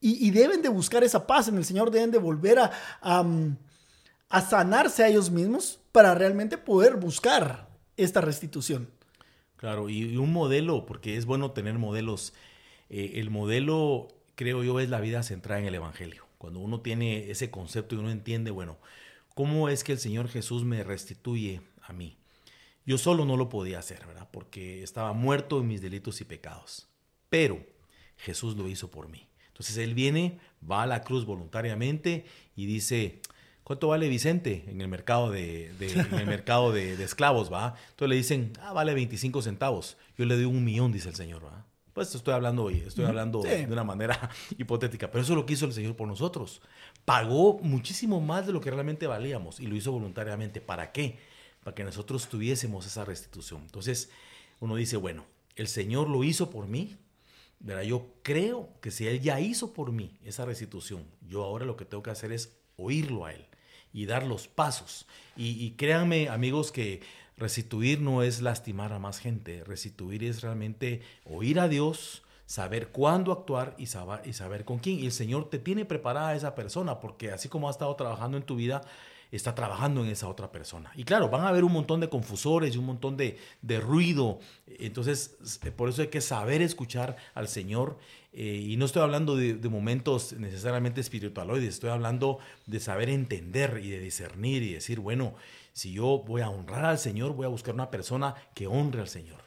Y, 0.00 0.30
deben 0.32 0.60
de 0.60 0.68
buscar 0.68 1.02
esa 1.02 1.26
paz 1.26 1.48
en 1.48 1.56
el 1.56 1.64
Señor, 1.64 1.90
deben 1.90 2.10
de 2.10 2.18
volver 2.18 2.58
a, 2.58 2.70
a 3.00 4.40
sanarse 4.42 5.02
a 5.02 5.08
ellos 5.08 5.30
mismos 5.30 5.80
para 5.92 6.14
realmente 6.14 6.58
poder 6.58 6.96
buscar 6.96 7.70
esta 7.96 8.20
restitución. 8.20 8.90
Claro, 9.56 9.88
y, 9.88 10.18
un 10.18 10.30
modelo, 10.30 10.84
porque 10.84 11.16
es 11.16 11.24
bueno 11.24 11.52
tener 11.52 11.78
modelos. 11.78 12.34
Eh, 12.90 13.12
el 13.14 13.30
modelo, 13.30 14.08
creo 14.34 14.62
yo, 14.62 14.78
es 14.80 14.90
la 14.90 15.00
vida 15.00 15.22
centrada 15.22 15.60
en 15.60 15.66
el 15.66 15.76
Evangelio. 15.76 16.26
Cuando 16.36 16.60
uno 16.60 16.82
tiene 16.82 17.30
ese 17.30 17.50
concepto 17.50 17.94
y 17.94 17.98
uno 17.98 18.10
entiende, 18.10 18.50
bueno, 18.50 18.76
¿cómo 19.34 19.70
es 19.70 19.84
que 19.84 19.92
el 19.92 19.98
Señor 19.98 20.28
Jesús 20.28 20.64
me 20.64 20.84
restituye 20.84 21.62
a 21.80 21.94
mí? 21.94 22.18
Yo 22.86 22.98
solo 22.98 23.24
no 23.24 23.36
lo 23.36 23.48
podía 23.48 23.78
hacer, 23.78 24.06
¿verdad? 24.06 24.28
Porque 24.30 24.82
estaba 24.82 25.12
muerto 25.12 25.60
en 25.60 25.68
mis 25.68 25.80
delitos 25.80 26.20
y 26.20 26.24
pecados. 26.24 26.88
Pero 27.30 27.64
Jesús 28.16 28.56
lo 28.56 28.68
hizo 28.68 28.90
por 28.90 29.08
mí. 29.08 29.26
Entonces 29.48 29.76
Él 29.78 29.94
viene, 29.94 30.38
va 30.68 30.82
a 30.82 30.86
la 30.86 31.02
cruz 31.02 31.24
voluntariamente 31.24 32.26
y 32.56 32.66
dice, 32.66 33.20
¿cuánto 33.62 33.88
vale 33.88 34.08
Vicente 34.08 34.64
en 34.66 34.80
el 34.80 34.88
mercado 34.88 35.30
de, 35.30 35.70
el 35.70 36.26
mercado 36.26 36.72
de, 36.72 37.02
esclavos, 37.02 37.52
va? 37.52 37.74
Entonces 37.90 38.08
le 38.08 38.16
dicen, 38.16 38.52
ah, 38.60 38.72
vale 38.72 38.94
25 38.94 39.42
centavos. 39.42 39.96
Yo 40.18 40.26
le 40.26 40.34
doy 40.34 40.44
un 40.44 40.64
millón, 40.64 40.92
dice 40.92 41.08
el 41.08 41.14
Señor, 41.14 41.44
va. 41.44 41.64
Pues 41.94 42.12
estoy 42.12 42.34
hablando, 42.34 42.68
estoy 42.70 43.04
hablando 43.04 43.40
de 43.42 43.66
una 43.70 43.84
manera 43.84 44.28
hipotética, 44.58 45.12
pero 45.12 45.22
eso 45.22 45.32
es 45.32 45.36
lo 45.36 45.46
que 45.46 45.52
hizo 45.52 45.64
el 45.64 45.72
Señor 45.72 45.94
por 45.94 46.08
nosotros. 46.08 46.60
Pagó 47.04 47.60
muchísimo 47.60 48.20
más 48.20 48.48
de 48.48 48.52
lo 48.52 48.60
que 48.60 48.72
realmente 48.72 49.06
valíamos 49.06 49.60
y 49.60 49.68
lo 49.68 49.76
hizo 49.76 49.92
voluntariamente. 49.92 50.60
¿Para 50.60 50.90
qué? 50.90 51.18
Para 51.64 51.74
que 51.74 51.82
nosotros 51.82 52.28
tuviésemos 52.28 52.86
esa 52.86 53.04
restitución. 53.04 53.62
Entonces, 53.62 54.10
uno 54.60 54.76
dice, 54.76 54.96
bueno, 54.96 55.24
el 55.56 55.66
Señor 55.66 56.08
lo 56.08 56.22
hizo 56.22 56.50
por 56.50 56.68
mí, 56.68 56.96
yo 57.86 58.14
creo 58.22 58.68
que 58.80 58.90
si 58.90 59.06
Él 59.06 59.20
ya 59.20 59.40
hizo 59.40 59.72
por 59.72 59.92
mí 59.92 60.18
esa 60.24 60.44
restitución, 60.44 61.04
yo 61.26 61.42
ahora 61.42 61.64
lo 61.64 61.76
que 61.76 61.84
tengo 61.84 62.02
que 62.02 62.10
hacer 62.10 62.32
es 62.32 62.56
oírlo 62.76 63.24
a 63.24 63.32
Él 63.32 63.46
y 63.92 64.06
dar 64.06 64.26
los 64.26 64.48
pasos. 64.48 65.06
Y, 65.36 65.70
créanme, 65.72 66.28
amigos, 66.28 66.72
que 66.72 67.00
restituir 67.36 68.00
no 68.00 68.22
es 68.22 68.42
lastimar 68.42 68.92
a 68.92 68.98
más 68.98 69.18
gente. 69.18 69.64
Restituir 69.64 70.24
es 70.24 70.42
realmente 70.42 71.02
oír 71.24 71.58
a 71.58 71.68
Dios, 71.68 72.22
saber 72.46 72.88
cuándo 72.88 73.32
actuar 73.32 73.74
y 73.78 73.86
saber, 73.86 74.20
y 74.24 74.32
saber 74.32 74.64
con 74.64 74.78
quién. 74.78 74.98
Y 74.98 75.06
el 75.06 75.12
Señor 75.12 75.48
te 75.48 75.58
tiene 75.58 75.84
preparada 75.84 76.30
a 76.30 76.36
esa 76.36 76.54
persona, 76.54 77.00
porque 77.00 77.30
así 77.30 77.48
como 77.48 77.68
ha 77.68 77.70
estado 77.70 77.94
trabajando 77.96 78.36
en 78.36 78.42
tu 78.42 78.56
vida, 78.56 78.82
está 79.36 79.54
trabajando 79.54 80.04
en 80.04 80.10
esa 80.10 80.28
otra 80.28 80.52
persona. 80.52 80.92
Y 80.94 81.04
claro, 81.04 81.28
van 81.28 81.42
a 81.42 81.48
haber 81.48 81.64
un 81.64 81.72
montón 81.72 82.00
de 82.00 82.08
confusores 82.08 82.74
y 82.74 82.78
un 82.78 82.86
montón 82.86 83.16
de, 83.16 83.38
ruido. 83.80 84.38
Entonces, 84.78 85.36
por 85.76 85.88
eso 85.88 86.02
hay 86.02 86.08
que 86.08 86.20
saber 86.20 86.62
escuchar 86.62 87.16
al 87.34 87.48
Señor. 87.48 87.98
Eh, 88.32 88.66
y 88.68 88.76
no 88.76 88.84
estoy 88.84 89.02
hablando 89.02 89.36
de, 89.36 89.56
momentos 89.68 90.32
necesariamente 90.32 91.00
espiritualoides, 91.00 91.74
estoy 91.74 91.90
hablando 91.90 92.38
de 92.66 92.80
saber 92.80 93.08
entender 93.08 93.80
y 93.82 93.90
de 93.90 94.00
discernir 94.00 94.62
y 94.62 94.72
decir, 94.72 94.98
bueno, 94.98 95.34
si 95.72 95.92
yo 95.92 96.24
voy 96.26 96.40
a 96.40 96.50
honrar 96.50 96.84
al 96.84 96.98
Señor, 96.98 97.34
voy 97.34 97.46
a 97.46 97.48
buscar 97.48 97.74
una 97.74 97.90
persona 97.90 98.34
que 98.54 98.66
honre 98.66 99.00
al 99.00 99.08
Señor. 99.08 99.43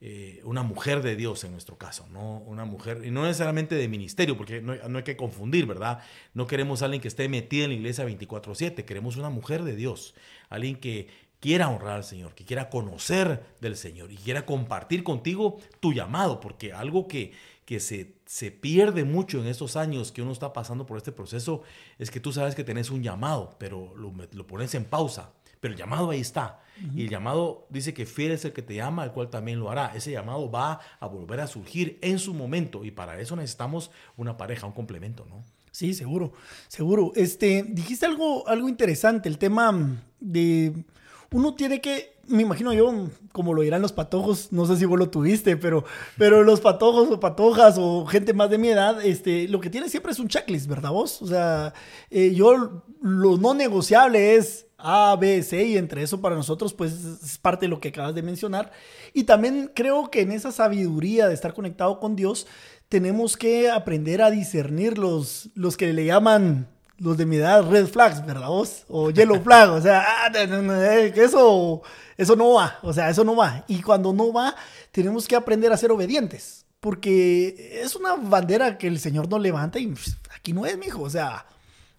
Eh, 0.00 0.40
una 0.44 0.62
mujer 0.62 1.02
de 1.02 1.16
Dios 1.16 1.42
en 1.42 1.50
nuestro 1.50 1.76
caso, 1.76 2.06
¿no? 2.12 2.38
Una 2.46 2.64
mujer, 2.64 3.02
y 3.04 3.10
no 3.10 3.24
necesariamente 3.24 3.74
de 3.74 3.88
ministerio, 3.88 4.36
porque 4.36 4.60
no, 4.60 4.72
hay 4.72 5.02
que 5.02 5.16
confundir, 5.16 5.66
¿verdad? 5.66 5.98
No 6.34 6.46
queremos 6.46 6.82
a 6.82 6.84
alguien 6.84 7.02
que 7.02 7.08
esté 7.08 7.28
metida 7.28 7.64
en 7.64 7.70
la 7.70 7.76
iglesia 7.76 8.04
24/7, 8.04 8.84
queremos 8.84 9.16
una 9.16 9.28
mujer 9.28 9.64
de 9.64 9.74
Dios, 9.74 10.14
alguien 10.50 10.76
que 10.76 11.08
quiera 11.40 11.68
honrar 11.68 11.96
al 11.96 12.04
Señor, 12.04 12.36
que 12.36 12.44
quiera 12.44 12.70
conocer 12.70 13.44
del 13.60 13.76
Señor 13.76 14.12
y 14.12 14.16
quiera 14.16 14.46
compartir 14.46 15.02
contigo 15.02 15.58
tu 15.80 15.92
llamado, 15.92 16.38
porque 16.38 16.72
algo 16.72 17.08
que, 17.08 17.32
que 17.64 17.80
se, 17.80 18.14
se 18.24 18.52
pierde 18.52 19.02
mucho 19.02 19.40
en 19.40 19.48
estos 19.48 19.74
años 19.74 20.12
que 20.12 20.22
uno 20.22 20.30
está 20.30 20.52
pasando 20.52 20.86
por 20.86 20.96
este 20.96 21.10
proceso 21.10 21.62
es 21.98 22.12
que 22.12 22.20
tú 22.20 22.32
sabes 22.32 22.54
que 22.54 22.62
tenés 22.62 22.90
un 22.90 23.02
llamado, 23.02 23.56
pero 23.58 23.96
lo, 23.96 24.12
lo 24.30 24.46
pones 24.46 24.76
en 24.76 24.84
pausa 24.84 25.32
pero 25.60 25.74
el 25.74 25.78
llamado 25.78 26.10
ahí 26.10 26.20
está. 26.20 26.60
Y 26.94 27.02
el 27.02 27.08
llamado 27.08 27.66
dice 27.70 27.92
que 27.92 28.06
fiel 28.06 28.30
es 28.30 28.44
el 28.44 28.52
que 28.52 28.62
te 28.62 28.74
llama, 28.74 29.02
el 29.02 29.10
cual 29.10 29.30
también 29.30 29.58
lo 29.58 29.68
hará. 29.68 29.92
Ese 29.96 30.12
llamado 30.12 30.48
va 30.48 30.78
a 31.00 31.06
volver 31.06 31.40
a 31.40 31.48
surgir 31.48 31.98
en 32.02 32.20
su 32.20 32.34
momento 32.34 32.84
y 32.84 32.92
para 32.92 33.20
eso 33.20 33.34
necesitamos 33.34 33.90
una 34.16 34.36
pareja, 34.36 34.66
un 34.66 34.72
complemento, 34.72 35.26
¿no? 35.28 35.42
Sí, 35.72 35.92
seguro, 35.92 36.32
seguro. 36.68 37.12
Este, 37.16 37.64
dijiste 37.68 38.06
algo, 38.06 38.46
algo 38.48 38.68
interesante, 38.68 39.28
el 39.28 39.38
tema 39.38 39.98
de 40.20 40.84
uno 41.30 41.54
tiene 41.54 41.80
que, 41.80 42.16
me 42.26 42.42
imagino 42.42 42.72
yo, 42.72 43.08
como 43.32 43.52
lo 43.52 43.62
dirán 43.62 43.82
los 43.82 43.92
patojos, 43.92 44.50
no 44.50 44.64
sé 44.64 44.76
si 44.76 44.86
vos 44.86 44.98
lo 44.98 45.10
tuviste, 45.10 45.56
pero, 45.56 45.84
pero 46.16 46.42
los 46.44 46.60
patojos 46.60 47.10
o 47.10 47.20
patojas 47.20 47.76
o 47.78 48.06
gente 48.06 48.32
más 48.32 48.50
de 48.50 48.58
mi 48.58 48.68
edad, 48.68 49.04
este, 49.04 49.46
lo 49.48 49.60
que 49.60 49.70
tiene 49.70 49.88
siempre 49.88 50.12
es 50.12 50.18
un 50.18 50.28
checklist, 50.28 50.68
¿verdad 50.68 50.90
vos? 50.90 51.20
O 51.22 51.26
sea, 51.26 51.74
eh, 52.10 52.32
yo 52.34 52.82
lo 53.02 53.36
no 53.36 53.54
negociable 53.54 54.36
es 54.36 54.67
a, 54.78 55.16
B, 55.16 55.42
C, 55.42 55.64
y 55.64 55.76
entre 55.76 56.02
eso 56.02 56.20
para 56.20 56.36
nosotros, 56.36 56.72
pues 56.72 56.92
es 56.92 57.36
parte 57.38 57.66
de 57.66 57.70
lo 57.70 57.80
que 57.80 57.88
acabas 57.88 58.14
de 58.14 58.22
mencionar. 58.22 58.70
Y 59.12 59.24
también 59.24 59.70
creo 59.74 60.10
que 60.10 60.20
en 60.22 60.30
esa 60.32 60.52
sabiduría 60.52 61.28
de 61.28 61.34
estar 61.34 61.52
conectado 61.52 61.98
con 61.98 62.14
Dios, 62.14 62.46
tenemos 62.88 63.36
que 63.36 63.70
aprender 63.70 64.22
a 64.22 64.30
discernir 64.30 64.96
los, 64.96 65.50
los 65.54 65.76
que 65.76 65.92
le 65.92 66.06
llaman 66.06 66.68
los 66.96 67.16
de 67.16 67.26
mi 67.26 67.36
edad 67.36 67.68
red 67.68 67.86
flags, 67.86 68.24
¿verdad 68.24 68.48
vos? 68.48 68.84
O 68.88 69.10
yellow 69.10 69.40
flag, 69.42 69.70
o 69.70 69.80
sea, 69.80 70.04
ah, 70.06 70.32
eh, 70.34 71.12
eso, 71.16 71.82
eso 72.16 72.36
no 72.36 72.54
va, 72.54 72.78
o 72.82 72.92
sea, 72.92 73.10
eso 73.10 73.24
no 73.24 73.36
va. 73.36 73.64
Y 73.68 73.82
cuando 73.82 74.12
no 74.12 74.32
va, 74.32 74.54
tenemos 74.90 75.28
que 75.28 75.36
aprender 75.36 75.72
a 75.72 75.76
ser 75.76 75.92
obedientes, 75.92 76.66
porque 76.80 77.80
es 77.82 77.94
una 77.94 78.14
bandera 78.14 78.78
que 78.78 78.88
el 78.88 78.98
Señor 78.98 79.28
nos 79.28 79.40
levanta 79.40 79.78
y 79.78 79.88
pues, 79.88 80.16
aquí 80.34 80.52
no 80.52 80.66
es, 80.66 80.76
mijo, 80.76 81.02
o 81.02 81.10
sea, 81.10 81.46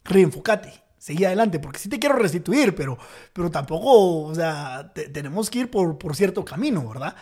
reenfócate 0.04 0.89
seguí 1.00 1.26
adelante, 1.26 1.60
porque 1.60 1.80
sí 1.80 1.90
te 1.90 1.98
quiero 1.98 2.16
restituir, 2.16 2.76
pero, 2.76 2.98
pero 3.34 3.50
tampoco, 3.50 4.26
o 4.26 4.36
sea, 4.36 4.92
tenemos 4.94 5.50
que 5.50 5.60
ir 5.60 5.72
por, 5.72 5.98
por 5.98 6.16
cierto 6.16 6.46
camino, 6.46 6.88
¿verdad? 6.88 7.16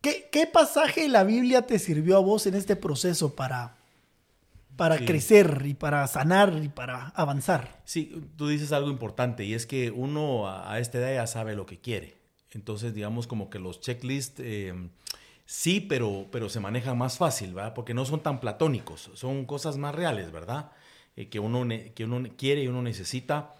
¿Qué, 0.00 0.28
¿Qué, 0.32 0.46
pasaje 0.46 1.02
de 1.02 1.08
la 1.08 1.22
Biblia 1.22 1.62
te 1.62 1.78
sirvió 1.78 2.16
a 2.16 2.20
vos 2.20 2.46
en 2.46 2.54
este 2.54 2.74
proceso 2.74 3.36
para, 3.36 3.76
para 4.76 4.98
crecer 4.98 5.62
y 5.64 5.74
para 5.74 6.06
sanar 6.08 6.58
y 6.60 6.68
para 6.68 7.08
avanzar? 7.10 7.82
Sí, 7.84 8.20
tú 8.36 8.48
dices 8.48 8.72
algo 8.72 8.90
importante 8.90 9.44
y 9.44 9.54
es 9.54 9.66
que 9.66 9.92
uno 9.92 10.48
a, 10.48 10.80
esta 10.80 10.98
edad 10.98 11.14
ya 11.14 11.26
sabe 11.28 11.54
lo 11.54 11.66
que 11.66 11.78
quiere. 11.78 12.16
Entonces, 12.50 12.94
digamos 12.94 13.26
como 13.26 13.48
que 13.48 13.60
los 13.60 13.80
checklists... 13.80 14.40
Eh, 14.40 14.74
sí, 15.46 15.80
pero, 15.80 16.26
pero 16.32 16.48
se 16.48 16.60
manejan 16.60 16.98
más 16.98 17.18
fácil, 17.18 17.54
¿verdad? 17.54 17.74
Porque 17.74 17.94
no 17.94 18.04
son 18.04 18.22
tan 18.22 18.40
platónicos, 18.40 19.10
son 19.14 19.44
cosas 19.44 19.76
más 19.76 19.94
reales, 19.94 20.32
¿verdad? 20.32 20.72
Eh, 21.16 21.28
que, 21.28 21.40
uno, 21.40 21.68
que 21.94 22.04
uno 22.04 22.26
quiere 22.38 22.62
y 22.62 22.68
uno 22.68 22.80
necesita, 22.80 23.54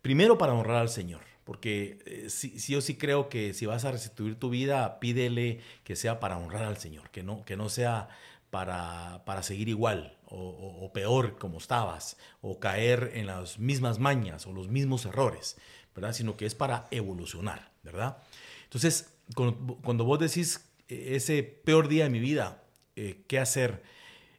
primero 0.00 0.36
para 0.36 0.54
honrar 0.54 0.78
al 0.78 0.88
Señor. 0.88 1.20
Porque 1.44 1.98
eh, 2.06 2.26
sí, 2.28 2.58
sí, 2.58 2.72
yo 2.72 2.80
sí 2.80 2.96
creo 2.96 3.28
que 3.28 3.54
si 3.54 3.66
vas 3.66 3.84
a 3.84 3.92
restituir 3.92 4.36
tu 4.36 4.50
vida, 4.50 5.00
pídele 5.00 5.60
que 5.84 5.96
sea 5.96 6.20
para 6.20 6.38
honrar 6.38 6.64
al 6.64 6.78
Señor, 6.78 7.10
que 7.10 7.22
no, 7.22 7.44
que 7.44 7.56
no 7.56 7.68
sea 7.68 8.08
para, 8.50 9.22
para 9.24 9.42
seguir 9.42 9.68
igual 9.68 10.16
o, 10.34 10.90
peor 10.94 11.38
como 11.38 11.58
estabas, 11.58 12.16
o 12.40 12.58
caer 12.58 13.12
en 13.14 13.26
las 13.26 13.58
mismas 13.58 13.98
mañas 13.98 14.46
o 14.46 14.52
los 14.52 14.68
mismos 14.68 15.04
errores, 15.04 15.58
¿verdad? 15.94 16.14
Sino 16.14 16.38
que 16.38 16.46
es 16.46 16.54
para 16.54 16.86
evolucionar, 16.90 17.70
¿verdad? 17.82 18.16
Entonces, 18.64 19.12
cuando, 19.34 19.76
cuando 19.82 20.04
vos 20.04 20.18
decís 20.18 20.70
eh, 20.88 21.16
ese 21.16 21.42
peor 21.42 21.88
día 21.88 22.04
de 22.04 22.10
mi 22.10 22.18
vida, 22.18 22.62
¿qué 22.94 23.38
hacer? 23.38 23.82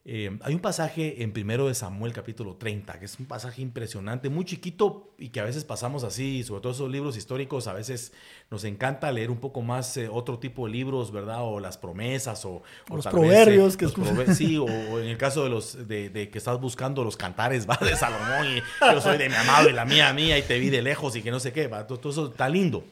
Eh, 0.06 0.38
hay 0.42 0.54
un 0.54 0.60
pasaje 0.60 1.24
en 1.24 1.32
primero 1.32 1.70
de 1.70 1.76
Samuel 1.76 2.12
capítulo 2.12 2.58
30, 2.58 3.00
que 3.00 3.06
es 3.06 3.18
un 3.20 3.26
pasaje 3.26 3.62
impresionante, 3.62 4.28
muy 4.28 4.44
chiquito 4.44 5.14
y 5.18 5.30
que 5.30 5.40
a 5.40 5.46
veces 5.46 5.64
pasamos 5.64 6.04
así, 6.04 6.44
sobre 6.44 6.62
todo 6.62 6.74
esos 6.74 6.92
libros 6.92 7.16
históricos, 7.16 7.68
a 7.68 7.74
veces 7.74 8.12
nos 8.52 8.66
encanta 8.66 9.10
leer 9.14 9.32
un 9.32 9.38
poco 9.38 9.62
más 9.62 9.96
eh, 9.96 10.10
otro 10.12 10.40
tipo 10.40 10.66
de 10.66 10.74
libros, 10.74 11.14
¿verdad? 11.14 11.44
O 11.44 11.62
las 11.62 11.78
promesas 11.78 12.44
o, 12.44 12.64
los 12.90 13.08
proverbios. 13.08 13.78
que 13.78 13.88
sí, 14.36 14.58
o, 14.58 14.68
en 14.68 15.08
el 15.08 15.18
caso 15.18 15.46
de 15.46 15.50
los 15.50 15.88
de, 15.88 16.30
que 16.30 16.38
estás 16.38 16.60
buscando 16.60 17.06
los 17.06 17.16
cantares, 17.16 17.66
¿va? 17.70 17.78
De 17.78 17.96
Salomón 17.96 18.58
y 18.58 18.94
yo 18.94 19.00
soy 19.00 19.18
de 19.18 19.30
mi 19.30 19.36
amado 19.36 19.70
y 19.70 19.74
la 19.74 19.86
mía 19.86 20.12
mía 20.12 20.38
y 20.38 20.42
te 20.42 20.60
vi 20.60 20.70
de 20.70 20.82
lejos 20.82 21.16
y 21.16 21.22
que 21.22 21.32
no 21.32 21.40
sé 21.40 21.54
qué, 21.54 21.68
¿va? 21.68 21.88
todo 21.88 22.10
eso 22.10 22.28
está 22.28 22.50
lindo. 22.50 22.84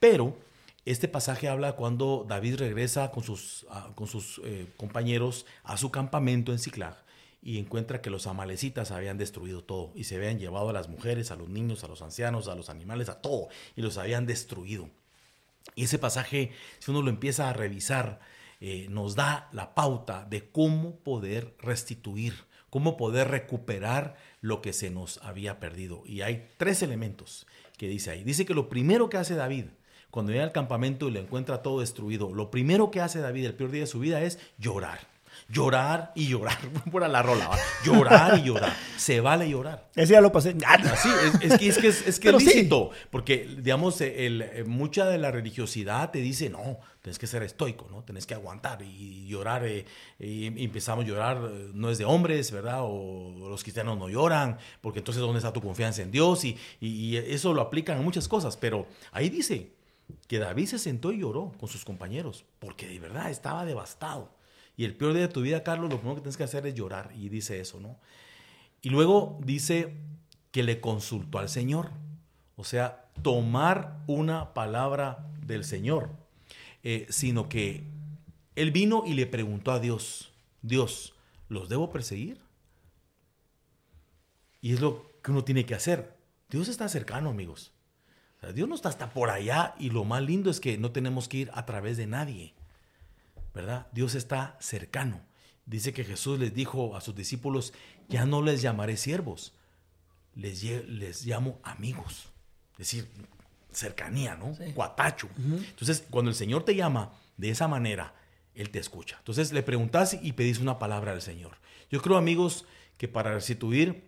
Pero 0.00 0.34
este 0.90 1.06
pasaje 1.06 1.48
habla 1.48 1.76
cuando 1.76 2.24
David 2.26 2.56
regresa 2.56 3.10
con 3.10 3.22
sus, 3.22 3.66
ah, 3.68 3.90
con 3.94 4.06
sus 4.06 4.40
eh, 4.42 4.66
compañeros 4.78 5.44
a 5.62 5.76
su 5.76 5.90
campamento 5.90 6.50
en 6.50 6.58
Ciclag 6.58 6.96
y 7.42 7.58
encuentra 7.58 8.00
que 8.00 8.08
los 8.08 8.26
amalecitas 8.26 8.90
habían 8.90 9.18
destruido 9.18 9.62
todo 9.62 9.92
y 9.94 10.04
se 10.04 10.16
habían 10.16 10.38
llevado 10.38 10.70
a 10.70 10.72
las 10.72 10.88
mujeres, 10.88 11.30
a 11.30 11.36
los 11.36 11.50
niños, 11.50 11.84
a 11.84 11.88
los 11.88 12.00
ancianos, 12.00 12.48
a 12.48 12.54
los 12.54 12.70
animales, 12.70 13.10
a 13.10 13.20
todo 13.20 13.48
y 13.76 13.82
los 13.82 13.98
habían 13.98 14.24
destruido. 14.24 14.88
Y 15.74 15.84
ese 15.84 15.98
pasaje, 15.98 16.52
si 16.78 16.90
uno 16.90 17.02
lo 17.02 17.10
empieza 17.10 17.50
a 17.50 17.52
revisar, 17.52 18.20
eh, 18.60 18.86
nos 18.88 19.14
da 19.14 19.50
la 19.52 19.74
pauta 19.74 20.24
de 20.24 20.50
cómo 20.50 20.96
poder 20.96 21.54
restituir, 21.58 22.34
cómo 22.70 22.96
poder 22.96 23.28
recuperar 23.28 24.16
lo 24.40 24.62
que 24.62 24.72
se 24.72 24.88
nos 24.88 25.18
había 25.18 25.60
perdido. 25.60 26.02
Y 26.06 26.22
hay 26.22 26.48
tres 26.56 26.82
elementos 26.82 27.46
que 27.76 27.88
dice 27.88 28.10
ahí. 28.10 28.24
Dice 28.24 28.46
que 28.46 28.54
lo 28.54 28.70
primero 28.70 29.10
que 29.10 29.18
hace 29.18 29.34
David 29.34 29.66
cuando 30.10 30.32
llega 30.32 30.44
al 30.44 30.52
campamento 30.52 31.08
y 31.08 31.12
le 31.12 31.20
encuentra 31.20 31.62
todo 31.62 31.80
destruido, 31.80 32.32
lo 32.32 32.50
primero 32.50 32.90
que 32.90 33.00
hace 33.00 33.20
David 33.20 33.46
el 33.46 33.54
peor 33.54 33.70
día 33.70 33.82
de 33.82 33.86
su 33.86 34.00
vida 34.00 34.22
es 34.22 34.38
llorar. 34.58 35.00
Llorar 35.50 36.12
y 36.14 36.26
llorar. 36.28 36.58
Por 36.90 37.08
la 37.08 37.22
rola, 37.22 37.50
llorar 37.84 38.38
y 38.38 38.42
llorar. 38.42 38.74
Se 38.96 39.20
vale 39.20 39.48
llorar. 39.48 39.88
Ese 39.94 40.12
ya 40.12 40.20
lo 40.20 40.30
pasé. 40.30 40.54
Así, 40.66 41.08
es, 41.40 41.52
es, 41.52 41.58
que 41.58 41.68
es, 41.68 41.78
que 41.78 41.88
es, 41.88 42.20
que 42.20 42.28
es 42.28 42.44
lícito. 42.44 42.90
Porque, 43.10 43.48
digamos, 43.58 44.00
el, 44.00 44.42
eh, 44.42 44.64
mucha 44.66 45.06
de 45.06 45.16
la 45.16 45.30
religiosidad 45.30 46.10
te 46.10 46.18
dice, 46.18 46.50
no, 46.50 46.80
tienes 47.00 47.18
que 47.18 47.26
ser 47.26 47.42
estoico, 47.42 47.88
¿no? 47.90 48.02
Tienes 48.02 48.26
que 48.26 48.34
aguantar 48.34 48.82
y 48.82 49.26
llorar. 49.26 49.64
Eh, 49.64 49.86
y 50.18 50.46
empezamos 50.64 51.06
a 51.06 51.08
llorar, 51.08 51.38
eh, 51.42 51.70
no 51.72 51.88
es 51.88 51.96
de 51.96 52.04
hombres, 52.04 52.50
¿verdad? 52.50 52.80
O 52.82 53.34
los 53.48 53.62
cristianos 53.62 53.96
no 53.96 54.10
lloran, 54.10 54.58
porque 54.82 54.98
entonces, 54.98 55.22
¿dónde 55.22 55.38
está 55.38 55.52
tu 55.52 55.62
confianza 55.62 56.02
en 56.02 56.10
Dios? 56.10 56.44
Y, 56.44 56.58
y 56.80 57.16
eso 57.16 57.54
lo 57.54 57.62
aplican 57.62 57.96
a 57.98 58.02
muchas 58.02 58.28
cosas. 58.28 58.58
Pero 58.58 58.86
ahí 59.12 59.30
dice, 59.30 59.77
que 60.26 60.38
David 60.38 60.66
se 60.66 60.78
sentó 60.78 61.12
y 61.12 61.18
lloró 61.18 61.52
con 61.58 61.68
sus 61.68 61.84
compañeros, 61.84 62.44
porque 62.58 62.86
de 62.86 63.00
verdad 63.00 63.30
estaba 63.30 63.64
devastado. 63.64 64.30
Y 64.76 64.84
el 64.84 64.94
peor 64.94 65.12
día 65.12 65.22
de 65.22 65.32
tu 65.32 65.42
vida, 65.42 65.64
Carlos, 65.64 65.90
lo 65.90 65.96
primero 65.96 66.16
que 66.16 66.22
tienes 66.22 66.36
que 66.36 66.44
hacer 66.44 66.66
es 66.66 66.74
llorar. 66.74 67.10
Y 67.16 67.28
dice 67.28 67.60
eso, 67.60 67.80
¿no? 67.80 67.98
Y 68.80 68.90
luego 68.90 69.38
dice 69.42 69.96
que 70.52 70.62
le 70.62 70.80
consultó 70.80 71.38
al 71.38 71.48
Señor. 71.48 71.90
O 72.56 72.64
sea, 72.64 73.10
tomar 73.22 73.98
una 74.06 74.54
palabra 74.54 75.26
del 75.44 75.64
Señor. 75.64 76.10
Eh, 76.84 77.06
sino 77.10 77.48
que 77.48 77.84
él 78.54 78.70
vino 78.70 79.02
y 79.04 79.14
le 79.14 79.26
preguntó 79.26 79.72
a 79.72 79.80
Dios, 79.80 80.32
Dios, 80.62 81.14
¿los 81.48 81.68
debo 81.68 81.90
perseguir? 81.90 82.40
Y 84.60 84.74
es 84.74 84.80
lo 84.80 85.10
que 85.22 85.30
uno 85.30 85.44
tiene 85.44 85.66
que 85.66 85.74
hacer. 85.74 86.16
Dios 86.48 86.68
está 86.68 86.88
cercano, 86.88 87.30
amigos. 87.30 87.72
Dios 88.54 88.68
no 88.68 88.74
está 88.74 88.88
hasta 88.88 89.10
por 89.10 89.30
allá 89.30 89.74
y 89.78 89.90
lo 89.90 90.04
más 90.04 90.22
lindo 90.22 90.50
es 90.50 90.60
que 90.60 90.78
no 90.78 90.92
tenemos 90.92 91.28
que 91.28 91.38
ir 91.38 91.50
a 91.54 91.66
través 91.66 91.96
de 91.96 92.06
nadie, 92.06 92.54
¿verdad? 93.54 93.88
Dios 93.92 94.14
está 94.14 94.56
cercano. 94.60 95.20
Dice 95.66 95.92
que 95.92 96.04
Jesús 96.04 96.38
les 96.38 96.54
dijo 96.54 96.96
a 96.96 97.00
sus 97.00 97.14
discípulos, 97.14 97.74
ya 98.08 98.24
no 98.24 98.40
les 98.40 98.62
llamaré 98.62 98.96
siervos, 98.96 99.52
les, 100.34 100.62
les 100.62 101.26
llamo 101.26 101.58
amigos. 101.62 102.28
Es 102.72 102.78
decir, 102.78 103.08
cercanía, 103.72 104.36
¿no? 104.36 104.56
Cuatacho. 104.74 105.28
Entonces, 105.36 106.04
cuando 106.08 106.30
el 106.30 106.36
Señor 106.36 106.64
te 106.64 106.74
llama 106.74 107.12
de 107.36 107.50
esa 107.50 107.68
manera, 107.68 108.14
Él 108.54 108.70
te 108.70 108.78
escucha. 108.78 109.16
Entonces, 109.18 109.52
le 109.52 109.62
preguntas 109.62 110.16
y 110.20 110.32
pedís 110.32 110.58
una 110.58 110.78
palabra 110.78 111.12
al 111.12 111.22
Señor. 111.22 111.58
Yo 111.90 112.00
creo, 112.00 112.16
amigos, 112.16 112.64
que 112.96 113.08
para 113.08 113.34
restituir 113.34 114.07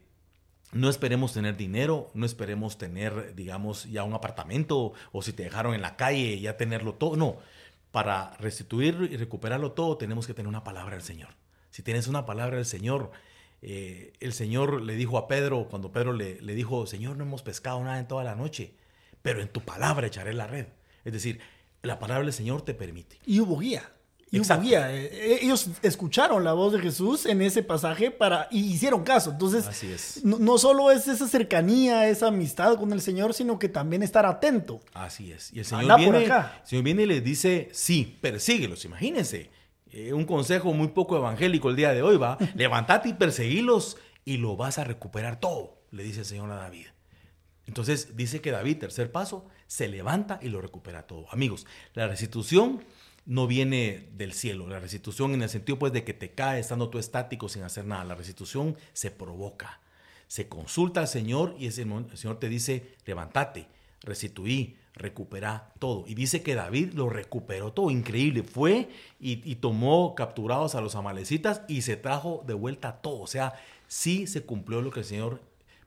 no 0.72 0.88
esperemos 0.88 1.32
tener 1.32 1.56
dinero, 1.56 2.10
no 2.14 2.26
esperemos 2.26 2.78
tener, 2.78 3.34
digamos, 3.34 3.84
ya 3.90 4.04
un 4.04 4.14
apartamento 4.14 4.92
o 5.12 5.22
si 5.22 5.32
te 5.32 5.42
dejaron 5.42 5.74
en 5.74 5.82
la 5.82 5.96
calle, 5.96 6.38
ya 6.40 6.56
tenerlo 6.56 6.94
todo. 6.94 7.16
No, 7.16 7.38
para 7.90 8.36
restituir 8.38 9.08
y 9.10 9.16
recuperarlo 9.16 9.72
todo 9.72 9.96
tenemos 9.96 10.26
que 10.26 10.34
tener 10.34 10.48
una 10.48 10.64
palabra 10.64 10.94
del 10.94 11.02
Señor. 11.02 11.30
Si 11.70 11.82
tienes 11.82 12.06
una 12.06 12.24
palabra 12.24 12.56
del 12.56 12.66
Señor, 12.66 13.10
eh, 13.62 14.12
el 14.20 14.32
Señor 14.32 14.82
le 14.82 14.94
dijo 14.94 15.18
a 15.18 15.26
Pedro, 15.28 15.68
cuando 15.68 15.92
Pedro 15.92 16.12
le, 16.12 16.40
le 16.40 16.54
dijo, 16.54 16.86
Señor, 16.86 17.16
no 17.16 17.24
hemos 17.24 17.42
pescado 17.42 17.82
nada 17.82 17.98
en 17.98 18.08
toda 18.08 18.24
la 18.24 18.34
noche, 18.34 18.74
pero 19.22 19.40
en 19.40 19.48
tu 19.48 19.60
palabra 19.60 20.06
echaré 20.06 20.32
la 20.34 20.46
red. 20.46 20.66
Es 21.04 21.12
decir, 21.12 21.40
la 21.82 21.98
palabra 21.98 22.24
del 22.24 22.32
Señor 22.32 22.62
te 22.62 22.74
permite. 22.74 23.18
Y 23.26 23.40
hubo 23.40 23.58
guía. 23.58 23.90
Y 24.32 24.38
guía. 24.38 24.94
Eh, 24.94 25.10
eh, 25.12 25.38
ellos 25.42 25.68
escucharon 25.82 26.44
la 26.44 26.52
voz 26.52 26.72
de 26.72 26.78
Jesús 26.78 27.26
en 27.26 27.42
ese 27.42 27.64
pasaje 27.64 28.10
para, 28.10 28.46
y 28.50 28.60
hicieron 28.60 29.02
caso. 29.02 29.32
Entonces, 29.32 29.66
Así 29.66 29.90
es. 29.90 30.25
No, 30.25 30.56
solo 30.56 30.92
es 30.92 31.08
esa 31.08 31.26
cercanía, 31.26 32.08
esa 32.08 32.28
amistad 32.28 32.76
con 32.76 32.93
el 32.93 33.00
Señor, 33.00 33.34
sino 33.34 33.58
que 33.58 33.69
también 33.69 34.02
estar 34.04 34.26
atento. 34.26 34.80
Así 34.95 35.32
es. 35.32 35.52
Y 35.52 35.58
el 35.58 35.64
Señor, 35.64 35.99
viene, 35.99 36.25
el 36.25 36.43
Señor 36.64 36.84
viene 36.84 37.02
y 37.02 37.06
les 37.06 37.25
dice, 37.25 37.69
sí, 37.73 38.19
persíguelos. 38.21 38.84
Imagínense. 38.84 39.50
Eh, 39.93 40.12
un 40.12 40.25
consejo 40.25 40.73
muy 40.73 40.88
poco 40.88 41.16
evangélico 41.16 41.69
el 41.69 41.75
día 41.75 41.93
de 41.93 42.02
hoy 42.02 42.16
va, 42.16 42.38
levántate 42.54 43.08
y 43.08 43.14
perseguilos 43.14 43.97
y 44.25 44.36
lo 44.36 44.56
vas 44.56 44.78
a 44.78 44.84
recuperar 44.84 45.40
todo, 45.40 45.82
le 45.90 46.04
dice 46.04 46.21
el 46.21 46.26
Señor 46.26 46.52
a 46.52 46.56
David. 46.56 46.86
Entonces 47.66 48.16
dice 48.16 48.40
que 48.40 48.52
David, 48.52 48.78
tercer 48.78 49.10
paso, 49.10 49.47
se 49.66 49.88
levanta 49.88 50.38
y 50.43 50.49
lo 50.49 50.60
recupera 50.60 51.06
todo. 51.06 51.26
Amigos, 51.30 51.66
la 51.95 52.06
restitución 52.06 52.84
no 53.30 53.47
viene 53.47 54.08
del 54.16 54.32
cielo. 54.32 54.66
La 54.66 54.80
restitución 54.80 55.34
en 55.34 55.43
el 55.43 55.49
sentido 55.49 55.78
pues 55.78 55.93
de 55.93 56.02
que 56.02 56.12
te 56.12 56.32
cae 56.32 56.58
estando 56.58 56.90
tú 56.90 56.99
estático 56.99 57.49
sin 57.49 57.62
hacer 57.62 57.84
nada. 57.84 58.02
La 58.04 58.16
restitución 58.16 58.76
se 58.93 59.12
provoca. 59.12 59.78
Se 60.26 60.49
consulta 60.49 60.99
al 60.99 61.06
Señor 61.06 61.54
y 61.56 61.66
el 61.66 61.73
Señor 61.73 62.40
te 62.40 62.49
dice, 62.49 62.97
levántate, 63.06 63.69
restituí, 64.00 64.76
recupera 64.95 65.73
todo. 65.78 66.02
Y 66.08 66.14
dice 66.14 66.43
que 66.43 66.56
David 66.56 66.95
lo 66.95 67.08
recuperó 67.08 67.73
todo, 67.73 67.93
increíble. 67.93 68.43
Fue 68.43 68.88
y, 69.21 69.54
tomó 69.54 70.16
capturados 70.16 70.75
a 70.75 70.80
los 70.80 70.97
amalecitas 70.97 71.62
y 71.69 71.82
se 71.82 71.97
trajo 71.97 72.43
de 72.49 72.54
vuelta 72.54 73.00
todo. 73.00 73.21
O 73.21 73.28
sea, 73.28 73.54
sí 73.86 74.26
se 74.26 74.43
cumplió 74.43 74.82
lo 74.82 74.90
que 74.90 75.00
el 75.00 75.06
Señor 75.06 75.40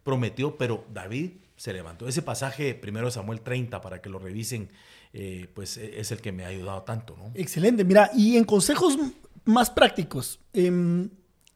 prometió, 0.06 0.56
pero 0.56 0.86
David 0.94 1.32
se 1.58 1.74
levantó. 1.74 2.08
Ese 2.08 2.22
pasaje, 2.22 2.74
primero 2.74 3.12
Samuel 3.12 3.42
30, 3.42 3.82
para 3.82 4.02
que 4.02 4.10
lo 4.10 4.20
revisen 4.20 4.70
eh, 5.14 5.48
pues 5.54 5.78
e, 5.78 6.00
es 6.00 6.12
el 6.12 6.22
que 6.22 6.32
me 6.32 6.44
ha 6.44 6.48
ayudado 6.48 6.82
tanto, 6.82 7.16
¿no? 7.16 7.32
Excelente. 7.36 7.84
Mira, 7.86 8.10
y 8.16 8.36
en 8.36 8.44
consejos 8.44 8.98
más 9.46 9.70
prácticos, 9.70 10.40
em, 10.54 11.10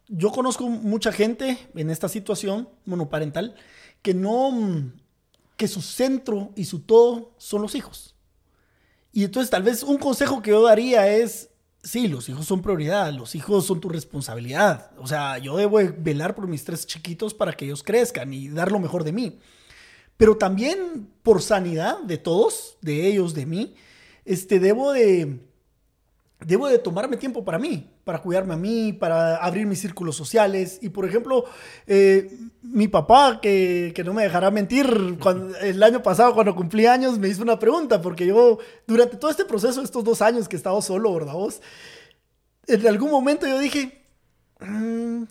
yo 0.08 0.32
conozco 0.32 0.70
mucha 0.70 1.12
gente 1.12 1.58
en 1.76 1.90
esta 1.90 2.08
situación 2.08 2.70
monoparental 2.86 3.56
que 4.04 4.14
no, 4.14 4.92
que 5.58 5.68
su 5.68 5.82
centro 5.82 6.52
y 6.56 6.66
su 6.66 6.82
todo 6.82 7.34
son 7.38 7.64
los 7.64 7.74
hijos. 7.74 8.16
Y 9.12 9.24
entonces 9.24 9.50
tal 9.50 9.64
vez 9.64 9.82
un 9.82 9.98
consejo 9.98 10.44
que 10.44 10.52
yo 10.52 10.62
daría 10.64 11.08
es, 11.08 11.50
sí, 11.82 12.08
los 12.08 12.30
hijos 12.30 12.46
son 12.46 12.62
prioridad, 12.62 13.12
los 13.12 13.34
hijos 13.34 13.66
son 13.66 13.82
tu 13.82 13.90
responsabilidad. 13.90 14.92
O 15.00 15.08
sea, 15.08 15.40
yo 15.40 15.58
debo 15.58 15.80
velar 15.98 16.36
por 16.36 16.48
mis 16.48 16.64
tres 16.64 16.86
chiquitos 16.86 17.34
para 17.34 17.54
que 17.54 17.66
ellos 17.66 17.82
crezcan 17.82 18.32
y 18.34 18.50
dar 18.50 18.72
lo 18.72 18.80
mejor 18.80 19.04
de 19.04 19.14
mí 19.14 19.40
pero 20.18 20.36
también 20.36 21.08
por 21.22 21.42
sanidad 21.42 22.00
de 22.00 22.18
todos, 22.18 22.78
de 22.82 23.08
ellos, 23.08 23.34
de 23.36 23.46
mí, 23.46 23.76
este, 24.26 24.60
debo 24.60 24.92
de, 24.92 25.40
debo 26.40 26.68
de 26.68 26.80
tomarme 26.80 27.18
tiempo 27.18 27.46
para 27.46 27.60
mí, 27.60 27.88
para 28.04 28.22
cuidarme 28.22 28.56
a 28.56 28.58
mí, 28.58 28.94
para 28.94 29.38
abrir 29.38 29.68
mis 29.68 29.80
círculos 29.80 30.16
sociales. 30.16 30.80
Y 30.82 30.90
por 30.90 31.06
ejemplo, 31.06 31.46
eh, 31.86 32.36
mi 32.64 32.88
papá, 32.88 33.40
que, 33.42 33.94
no 34.04 34.14
me 34.14 34.24
dejará 34.24 34.50
mentir, 34.50 35.18
cuando, 35.22 35.56
el 35.60 35.82
año 35.84 36.02
pasado 36.02 36.34
cuando 36.34 36.56
cumplí 36.56 36.88
años 36.88 37.20
me 37.20 37.28
hizo 37.28 37.44
una 37.44 37.60
pregunta, 37.60 38.02
porque 38.02 38.26
yo 38.26 38.58
durante 38.88 39.18
todo 39.18 39.30
este 39.30 39.46
proceso, 39.46 39.84
estos 39.84 40.04
dos 40.04 40.22
años 40.24 40.48
que 40.50 40.56
he 40.56 40.58
estado 40.58 40.82
solo, 40.82 41.14
¿verdad 41.14 41.34
vos? 41.34 41.62
En 42.66 42.88
algún 42.88 43.12
momento 43.12 43.46
yo 43.46 43.60
dije, 43.60 44.04
mm, 44.60 45.24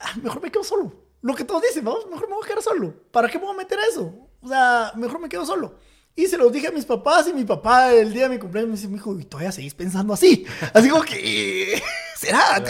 ah, 0.00 0.14
mejor 0.20 0.42
me 0.42 0.50
quedo 0.50 0.64
solo 0.64 1.03
lo 1.24 1.34
que 1.34 1.44
todos 1.44 1.62
dicen, 1.62 1.82
vamos, 1.82 2.06
mejor 2.10 2.28
me 2.28 2.34
voy 2.34 2.44
a 2.44 2.46
quedar 2.46 2.62
solo. 2.62 2.94
¿Para 3.10 3.30
qué 3.30 3.38
me 3.38 3.46
voy 3.46 3.54
a 3.54 3.56
meter 3.56 3.78
eso? 3.90 4.14
O 4.42 4.46
sea, 4.46 4.92
mejor 4.94 5.18
me 5.18 5.30
quedo 5.30 5.46
solo. 5.46 5.78
Y 6.14 6.26
se 6.26 6.36
los 6.36 6.52
dije 6.52 6.66
a 6.66 6.70
mis 6.70 6.84
papás 6.84 7.26
y 7.26 7.32
mi 7.32 7.44
papá 7.44 7.94
el 7.94 8.12
día 8.12 8.24
de 8.24 8.34
mi 8.34 8.38
cumpleaños 8.38 8.68
me 8.68 8.76
dice, 8.76 8.88
mi 8.88 8.96
hijo, 8.96 9.18
y 9.18 9.24
todavía 9.24 9.50
seguís 9.50 9.72
pensando 9.72 10.12
así. 10.12 10.44
Así 10.74 10.90
como 10.90 11.02
que, 11.02 11.80
¿será? 12.18 12.62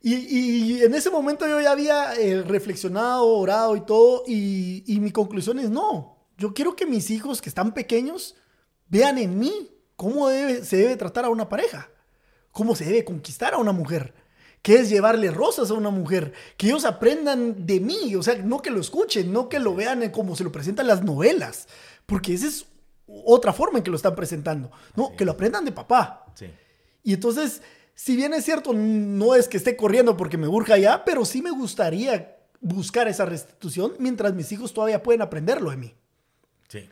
Y, 0.00 0.14
y, 0.14 0.82
en 0.82 0.94
ese 0.94 1.10
momento 1.10 1.46
yo 1.46 1.60
ya 1.60 1.72
había 1.72 2.14
eh, 2.14 2.40
reflexionado, 2.40 3.26
orado 3.26 3.76
y 3.76 3.82
todo, 3.82 4.22
y, 4.26 4.82
y 4.86 4.98
mi 4.98 5.10
conclusión 5.10 5.58
es 5.58 5.68
no. 5.68 6.16
Yo 6.38 6.54
quiero 6.54 6.74
que 6.74 6.86
mis 6.86 7.10
hijos 7.10 7.42
que 7.42 7.50
están 7.50 7.74
pequeños 7.74 8.36
vean 8.88 9.18
en 9.18 9.38
mí 9.38 9.70
cómo 9.96 10.30
debe, 10.30 10.64
se 10.64 10.78
debe 10.78 10.96
tratar 10.96 11.26
a 11.26 11.28
una 11.28 11.50
pareja, 11.50 11.90
cómo 12.52 12.74
se 12.74 12.86
debe 12.86 13.04
conquistar 13.04 13.52
a 13.52 13.58
una 13.58 13.72
mujer 13.72 14.14
que 14.62 14.74
es 14.74 14.90
llevarle 14.90 15.30
rosas 15.30 15.70
a 15.70 15.74
una 15.74 15.90
mujer, 15.90 16.32
que 16.56 16.66
ellos 16.66 16.84
aprendan 16.84 17.66
de 17.66 17.80
mí, 17.80 18.14
o 18.14 18.22
sea, 18.22 18.36
no 18.36 18.60
que 18.60 18.70
lo 18.70 18.80
escuchen, 18.80 19.32
no 19.32 19.48
que 19.48 19.58
lo 19.58 19.74
vean 19.74 20.10
como 20.10 20.36
se 20.36 20.44
lo 20.44 20.52
presentan 20.52 20.86
las 20.86 21.02
novelas, 21.02 21.66
porque 22.06 22.34
esa 22.34 22.48
es 22.48 22.66
otra 23.06 23.52
forma 23.52 23.78
en 23.78 23.84
que 23.84 23.90
lo 23.90 23.96
están 23.96 24.14
presentando, 24.14 24.70
no, 24.96 25.16
que 25.16 25.24
lo 25.24 25.32
aprendan 25.32 25.64
de 25.64 25.72
papá. 25.72 26.26
Sí. 26.34 26.46
Y 27.02 27.14
entonces, 27.14 27.62
si 27.94 28.16
bien 28.16 28.34
es 28.34 28.44
cierto, 28.44 28.72
no 28.74 29.34
es 29.34 29.48
que 29.48 29.56
esté 29.56 29.76
corriendo 29.76 30.16
porque 30.16 30.36
me 30.36 30.48
urja 30.48 30.76
ya, 30.76 31.04
pero 31.04 31.24
sí 31.24 31.40
me 31.40 31.50
gustaría 31.50 32.36
buscar 32.60 33.08
esa 33.08 33.24
restitución 33.24 33.94
mientras 33.98 34.34
mis 34.34 34.52
hijos 34.52 34.74
todavía 34.74 35.02
pueden 35.02 35.22
aprenderlo 35.22 35.70
de 35.70 35.76
mí. 35.78 35.94
Sí. 36.68 36.88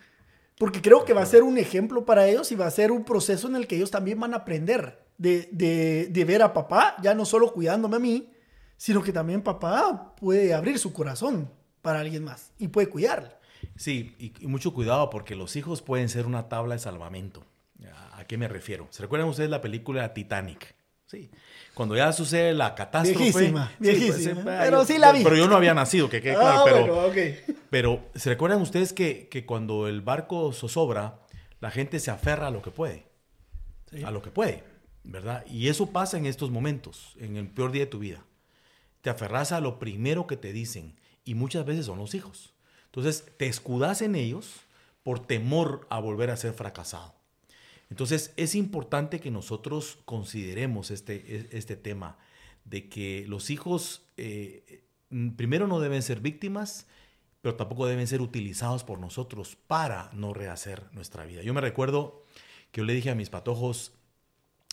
Porque 0.59 0.81
creo 0.81 1.05
que 1.05 1.13
va 1.13 1.23
a 1.23 1.27
ser 1.27 1.43
un 1.43 1.59
ejemplo 1.59 2.05
para 2.05 2.27
ellos 2.27 2.51
y 2.51 2.57
va 2.57 2.67
a 2.67 2.71
ser 2.71 2.91
un 2.91 3.05
proceso 3.05 3.47
en 3.47 3.57
el 3.57 3.67
que 3.67 3.77
ellos 3.77 3.91
también 3.91 4.19
van 4.19 4.33
a 4.33 4.39
aprender 4.39 5.07
de, 5.19 6.25
ver 6.27 6.43
a 6.43 6.53
papá, 6.53 6.97
ya 7.03 7.15
no 7.15 7.25
solo 7.25 7.53
cuidándome 7.53 7.97
a 7.97 8.01
mí, 8.01 8.31
sino 8.77 9.03
que 9.03 9.13
también 9.13 9.43
papá 9.43 10.15
puede 10.17 10.55
abrir 10.55 10.79
su 10.79 10.93
corazón 10.93 11.51
para 11.83 12.01
alguien 12.01 12.25
más 12.25 12.53
y 12.59 12.69
puede 12.69 12.89
cuidarle. 12.89 13.31
Sí, 13.77 14.15
y, 14.41 14.47
mucho 14.47 14.73
cuidado 14.73 15.11
porque 15.11 15.35
los 15.35 15.57
hijos 15.57 15.83
pueden 15.83 16.09
ser 16.09 16.27
una 16.27 16.49
tabla 16.49 16.75
de 16.75 16.79
salvamento. 16.81 17.45
¿A 18.13 18.25
qué 18.25 18.37
me 18.37 18.49
refiero? 18.49 18.89
¿Se 18.91 19.03
recuerdan 19.03 19.29
ustedes 19.29 19.49
la 19.51 19.61
película 19.61 20.13
Titanic? 20.13 20.75
Sí. 21.07 21.31
Cuando 21.73 21.97
ya 21.97 22.13
sucede 22.13 22.53
la 22.53 22.75
catástrofe. 22.75 23.25
Viejísima, 23.25 23.73
pues, 23.79 23.99
viejísima. 23.99 24.41
eh, 24.41 24.59
pero 24.65 24.79
yo- 24.81 24.85
sí 24.85 24.99
la 24.99 25.13
vi. 25.13 25.23
Pero 25.23 25.37
yo 25.37 25.49
no 25.49 25.57
había 25.57 25.73
nacido, 25.73 26.11
que 26.11 26.21
quede 26.21 26.35
Ah, 26.37 26.63
claro. 26.65 26.65
pero, 26.65 27.11
bueno, 27.11 27.37
pero 27.71 28.05
¿se 28.15 28.29
recuerdan 28.31 28.61
ustedes 28.61 28.93
que, 28.93 29.29
que 29.29 29.47
cuando 29.47 29.87
el 29.89 30.03
barco 30.03 30.53
zozobra, 30.53 31.21
la 31.61 31.71
gente 31.71 32.01
se 32.01 32.11
aferra 32.11 32.49
a 32.49 32.51
lo 32.51 32.61
que 32.61 32.71
puede? 32.73 33.07
Sí. 33.91 34.03
A 34.03 34.11
lo 34.11 34.21
que 34.21 34.31
puede, 34.31 34.65
Y 35.49 35.69
eso 35.69 35.91
pasa 35.91 36.19
en 36.19 36.27
estos 36.27 36.51
momentos, 36.51 37.15
en 37.19 37.37
el 37.37 37.49
peor 37.49 37.73
día 37.73 37.85
de 37.85 37.91
tu 37.91 37.99
vida. 37.99 38.25
Te 39.01 39.11
aferras 39.11 39.53
a 39.53 39.61
lo 39.61 39.79
primero 39.79 40.27
que 40.27 40.37
te 40.37 40.53
dicen 40.53 40.95
y 41.25 41.35
muchas 41.35 41.65
veces 41.65 41.87
son 41.87 41.99
los 41.99 42.15
hijos. 42.15 42.55
Entonces 42.87 43.25
te 43.37 43.47
escudas 43.47 44.03
en 44.03 44.15
ellos 44.15 44.61
por 45.03 45.27
temor 45.27 45.87
a 45.91 46.01
volver 46.01 46.31
a 46.31 46.37
ser 46.37 46.53
fracasado. 46.53 47.15
Entonces 47.91 48.33
es 48.37 48.55
importante 48.55 49.21
que 49.21 49.31
nosotros 49.31 49.99
consideremos 50.05 50.91
este, 50.91 51.15
e- 51.37 51.49
este 51.53 51.77
tema 51.77 52.19
de 52.65 52.89
que 52.89 53.25
los 53.27 53.51
hijos 53.51 54.03
eh, 54.17 54.85
mm, 55.11 55.31
primero 55.31 55.67
no 55.67 55.81
deben 55.81 56.03
ser 56.03 56.21
víctimas, 56.21 56.87
pero 57.41 57.55
tampoco 57.55 57.87
deben 57.87 58.07
ser 58.07 58.21
utilizados 58.21 58.85
por 58.85 58.99
nosotros 58.99 59.57
para 59.67 60.11
no 60.13 60.35
rehacer 60.35 60.83
nuestra 60.93 61.25
vida. 61.25 61.43
Yo 61.43 61.55
me 61.55 61.61
recuerdo 61.61 62.25
que 62.73 62.81
yo 62.81 62.85
le 62.85 62.93
dije 62.95 63.11
a 63.11 63.15
mis 63.15 63.31
patojos, 63.31 63.93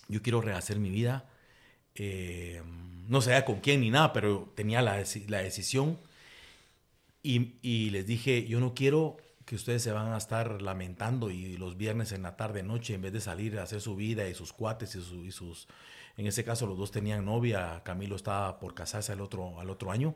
yo 0.08 0.22
quiero 0.22 0.42
rehacer 0.42 0.80
mi 0.80 0.90
vida, 0.90 1.30
eh, 1.96 2.62
no 3.08 3.22
sé 3.22 3.44
con 3.46 3.60
quién 3.62 3.82
ni 3.82 3.90
nada, 3.90 4.14
pero 4.14 4.52
tenía 4.56 4.82
la, 4.82 5.04
la 5.28 5.38
decisión 5.40 6.00
y, 7.24 7.56
y 7.62 7.90
les 7.90 8.06
dije, 8.06 8.46
yo 8.48 8.60
no 8.60 8.74
quiero 8.74 9.18
que 9.46 9.56
ustedes 9.56 9.84
se 9.84 9.92
van 9.92 10.12
a 10.12 10.18
estar 10.18 10.62
lamentando 10.62 11.30
y 11.30 11.58
los 11.58 11.78
viernes 11.78 12.12
en 12.12 12.24
la 12.24 12.36
tarde, 12.36 12.64
noche, 12.64 12.96
en 12.96 13.02
vez 13.02 13.14
de 13.14 13.22
salir 13.22 13.60
a 13.60 13.64
hacer 13.64 13.80
su 13.82 13.96
vida 13.96 14.28
y 14.28 14.34
sus 14.34 14.54
cuates 14.54 14.96
y, 14.96 15.02
su- 15.02 15.24
y 15.24 15.32
sus... 15.32 15.68
En 16.18 16.26
ese 16.28 16.44
caso 16.44 16.66
los 16.66 16.78
dos 16.78 16.92
tenían 16.92 17.26
novia, 17.26 17.82
Camilo 17.84 18.16
estaba 18.16 18.58
por 18.60 18.74
casarse 18.74 19.12
al 19.12 19.22
otro, 19.22 19.60
al 19.60 19.70
otro 19.70 19.92
año. 19.92 20.16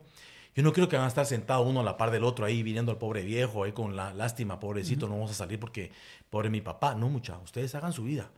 Yo 0.56 0.62
no 0.62 0.72
quiero 0.72 0.88
que 0.88 0.96
van 0.96 1.04
a 1.04 1.08
estar 1.08 1.26
sentados 1.26 1.66
uno 1.66 1.80
a 1.80 1.84
la 1.84 1.96
par 1.96 2.10
del 2.10 2.24
otro 2.24 2.44
ahí, 2.44 2.62
viniendo 2.62 2.90
al 2.90 2.98
pobre 2.98 3.22
viejo, 3.22 3.62
ahí 3.64 3.72
con 3.72 3.94
la 3.94 4.12
lástima, 4.14 4.58
pobrecito, 4.58 5.06
no 5.06 5.14
vamos 5.14 5.30
a 5.30 5.34
salir 5.34 5.60
porque 5.60 5.92
pobre 6.28 6.50
mi 6.50 6.60
papá. 6.60 6.94
No, 6.94 7.08
mucha, 7.08 7.38
ustedes 7.38 7.74
hagan 7.74 7.92
su 7.92 8.02
vida 8.04 8.30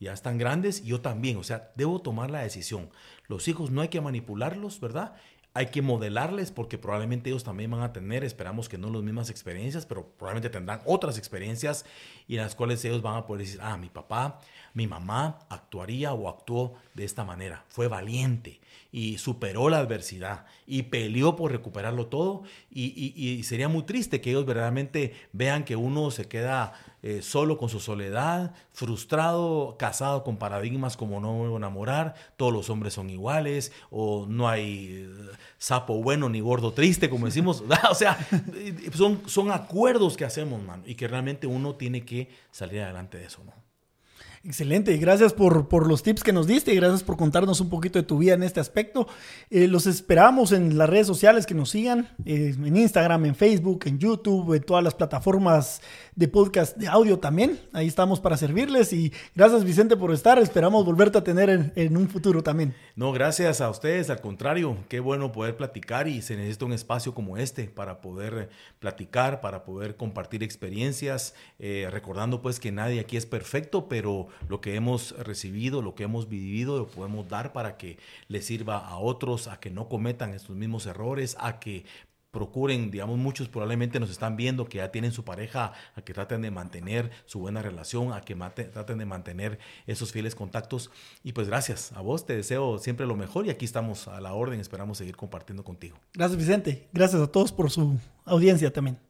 ya 0.00 0.12
están 0.12 0.38
grandes 0.38 0.80
y 0.80 0.86
yo 0.86 1.00
también, 1.00 1.36
o 1.36 1.44
sea, 1.44 1.70
debo 1.76 2.00
tomar 2.00 2.30
la 2.30 2.40
decisión. 2.40 2.90
Los 3.28 3.46
hijos 3.48 3.70
no 3.70 3.82
hay 3.82 3.88
que 3.88 4.00
manipularlos, 4.00 4.80
¿verdad? 4.80 5.14
Hay 5.52 5.66
que 5.66 5.82
modelarles 5.82 6.52
porque 6.52 6.78
probablemente 6.78 7.28
ellos 7.28 7.44
también 7.44 7.70
van 7.70 7.82
a 7.82 7.92
tener, 7.92 8.24
esperamos 8.24 8.68
que 8.68 8.78
no 8.78 8.88
las 8.88 9.02
mismas 9.02 9.30
experiencias, 9.30 9.84
pero 9.84 10.08
probablemente 10.16 10.48
tendrán 10.48 10.80
otras 10.86 11.18
experiencias 11.18 11.84
y 12.26 12.36
en 12.36 12.42
las 12.42 12.54
cuales 12.54 12.84
ellos 12.84 13.02
van 13.02 13.16
a 13.16 13.26
poder 13.26 13.44
decir, 13.44 13.60
ah, 13.62 13.76
mi 13.76 13.90
papá, 13.90 14.40
mi 14.74 14.86
mamá 14.86 15.40
actuaría 15.48 16.12
o 16.12 16.28
actuó 16.28 16.74
de 16.94 17.04
esta 17.04 17.24
manera, 17.24 17.64
fue 17.68 17.88
valiente 17.88 18.60
y 18.92 19.18
superó 19.18 19.68
la 19.68 19.78
adversidad 19.78 20.46
y 20.66 20.84
peleó 20.84 21.36
por 21.36 21.52
recuperarlo 21.52 22.06
todo 22.06 22.42
y, 22.70 23.42
sería 23.44 23.68
muy 23.68 23.82
triste 23.84 24.20
que 24.20 24.30
ellos 24.30 24.46
verdaderamente 24.46 25.14
vean 25.32 25.64
que 25.64 25.76
uno 25.76 26.10
se 26.10 26.26
queda 26.26 26.72
eh, 27.02 27.22
solo 27.22 27.56
con 27.56 27.68
su 27.68 27.80
soledad, 27.80 28.52
frustrado, 28.72 29.76
casado 29.78 30.22
con 30.22 30.36
paradigmas 30.36 30.96
como 30.96 31.20
no 31.20 31.32
me 31.32 31.38
vuelvo 31.38 31.54
a 31.54 31.58
enamorar, 31.58 32.14
todos 32.36 32.52
los 32.52 32.68
hombres 32.68 32.94
son 32.94 33.08
iguales, 33.08 33.72
o 33.90 34.26
no 34.28 34.48
hay 34.48 35.06
eh, 35.06 35.36
sapo 35.56 36.02
bueno 36.02 36.28
ni 36.28 36.40
gordo 36.40 36.72
triste, 36.72 37.08
como 37.08 37.26
decimos. 37.26 37.64
o 37.90 37.94
sea, 37.94 38.18
son, 38.94 39.22
son 39.26 39.50
acuerdos 39.50 40.16
que 40.16 40.24
hacemos, 40.24 40.62
mano, 40.62 40.82
y 40.86 40.94
que 40.94 41.08
realmente 41.08 41.46
uno 41.46 41.74
tiene 41.74 42.04
que 42.04 42.28
salir 42.50 42.82
adelante 42.82 43.18
de 43.18 43.24
eso, 43.24 43.42
¿no? 43.44 43.69
Excelente, 44.42 44.94
y 44.94 44.96
gracias 44.96 45.34
por, 45.34 45.68
por 45.68 45.86
los 45.86 46.02
tips 46.02 46.24
que 46.24 46.32
nos 46.32 46.46
diste 46.46 46.72
y 46.72 46.76
gracias 46.76 47.02
por 47.02 47.18
contarnos 47.18 47.60
un 47.60 47.68
poquito 47.68 47.98
de 47.98 48.06
tu 48.06 48.16
vida 48.16 48.32
en 48.32 48.42
este 48.42 48.58
aspecto. 48.58 49.06
Eh, 49.50 49.68
los 49.68 49.84
esperamos 49.86 50.52
en 50.52 50.78
las 50.78 50.88
redes 50.88 51.06
sociales 51.06 51.44
que 51.44 51.52
nos 51.52 51.68
sigan, 51.68 52.08
eh, 52.24 52.54
en 52.56 52.74
Instagram, 52.74 53.26
en 53.26 53.34
Facebook, 53.34 53.82
en 53.84 53.98
YouTube, 53.98 54.54
en 54.54 54.62
todas 54.62 54.82
las 54.82 54.94
plataformas 54.94 55.82
de 56.16 56.26
podcast 56.26 56.78
de 56.78 56.88
audio 56.88 57.18
también. 57.18 57.60
Ahí 57.74 57.86
estamos 57.86 58.18
para 58.18 58.38
servirles 58.38 58.94
y 58.94 59.12
gracias 59.36 59.62
Vicente 59.62 59.94
por 59.94 60.10
estar. 60.10 60.38
Esperamos 60.38 60.86
volverte 60.86 61.18
a 61.18 61.24
tener 61.24 61.50
en, 61.50 61.70
en 61.76 61.98
un 61.98 62.08
futuro 62.08 62.42
también. 62.42 62.74
No, 62.96 63.12
gracias 63.12 63.60
a 63.60 63.68
ustedes, 63.68 64.08
al 64.08 64.22
contrario, 64.22 64.78
qué 64.88 65.00
bueno 65.00 65.32
poder 65.32 65.58
platicar 65.58 66.08
y 66.08 66.22
se 66.22 66.36
necesita 66.36 66.64
un 66.64 66.72
espacio 66.72 67.12
como 67.12 67.36
este 67.36 67.64
para 67.64 68.00
poder 68.00 68.34
eh, 68.34 68.48
platicar, 68.78 69.42
para 69.42 69.64
poder 69.64 69.96
compartir 69.96 70.42
experiencias, 70.42 71.34
recordando 71.58 72.40
pues 72.40 72.58
que 72.58 72.72
nadie 72.72 73.00
aquí 73.00 73.18
es 73.18 73.26
perfecto, 73.26 73.86
pero 73.86 74.29
lo 74.48 74.60
que 74.60 74.74
hemos 74.74 75.16
recibido, 75.18 75.82
lo 75.82 75.94
que 75.94 76.04
hemos 76.04 76.28
vivido, 76.28 76.78
lo 76.78 76.86
podemos 76.86 77.28
dar 77.28 77.52
para 77.52 77.76
que 77.76 77.98
les 78.28 78.44
sirva 78.44 78.78
a 78.78 78.98
otros, 78.98 79.48
a 79.48 79.60
que 79.60 79.70
no 79.70 79.88
cometan 79.88 80.34
estos 80.34 80.56
mismos 80.56 80.86
errores, 80.86 81.36
a 81.40 81.60
que 81.60 81.84
procuren, 82.30 82.90
digamos, 82.90 83.18
muchos 83.18 83.48
probablemente 83.48 83.98
nos 83.98 84.10
están 84.10 84.36
viendo 84.36 84.66
que 84.66 84.78
ya 84.78 84.92
tienen 84.92 85.12
su 85.12 85.24
pareja, 85.24 85.72
a 85.94 86.02
que 86.02 86.14
traten 86.14 86.42
de 86.42 86.50
mantener 86.50 87.10
su 87.26 87.40
buena 87.40 87.62
relación, 87.62 88.12
a 88.12 88.20
que 88.20 88.34
traten 88.34 88.98
de 88.98 89.04
mantener 89.04 89.58
esos 89.86 90.12
fieles 90.12 90.34
contactos. 90.34 90.90
Y 91.24 91.32
pues 91.32 91.48
gracias 91.48 91.92
a 91.92 92.00
vos, 92.00 92.26
te 92.26 92.36
deseo 92.36 92.78
siempre 92.78 93.06
lo 93.06 93.16
mejor 93.16 93.46
y 93.46 93.50
aquí 93.50 93.64
estamos 93.64 94.08
a 94.08 94.20
la 94.20 94.32
orden, 94.32 94.60
esperamos 94.60 94.98
seguir 94.98 95.16
compartiendo 95.16 95.64
contigo. 95.64 95.98
Gracias 96.14 96.38
Vicente, 96.38 96.88
gracias 96.92 97.20
a 97.20 97.26
todos 97.26 97.52
por 97.52 97.70
su 97.70 97.98
audiencia 98.24 98.72
también. 98.72 99.09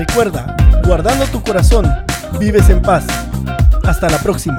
Recuerda, 0.00 0.56
guardando 0.86 1.26
tu 1.26 1.42
corazón, 1.42 1.86
vives 2.38 2.70
en 2.70 2.80
paz. 2.80 3.04
Hasta 3.84 4.08
la 4.08 4.16
próxima. 4.16 4.56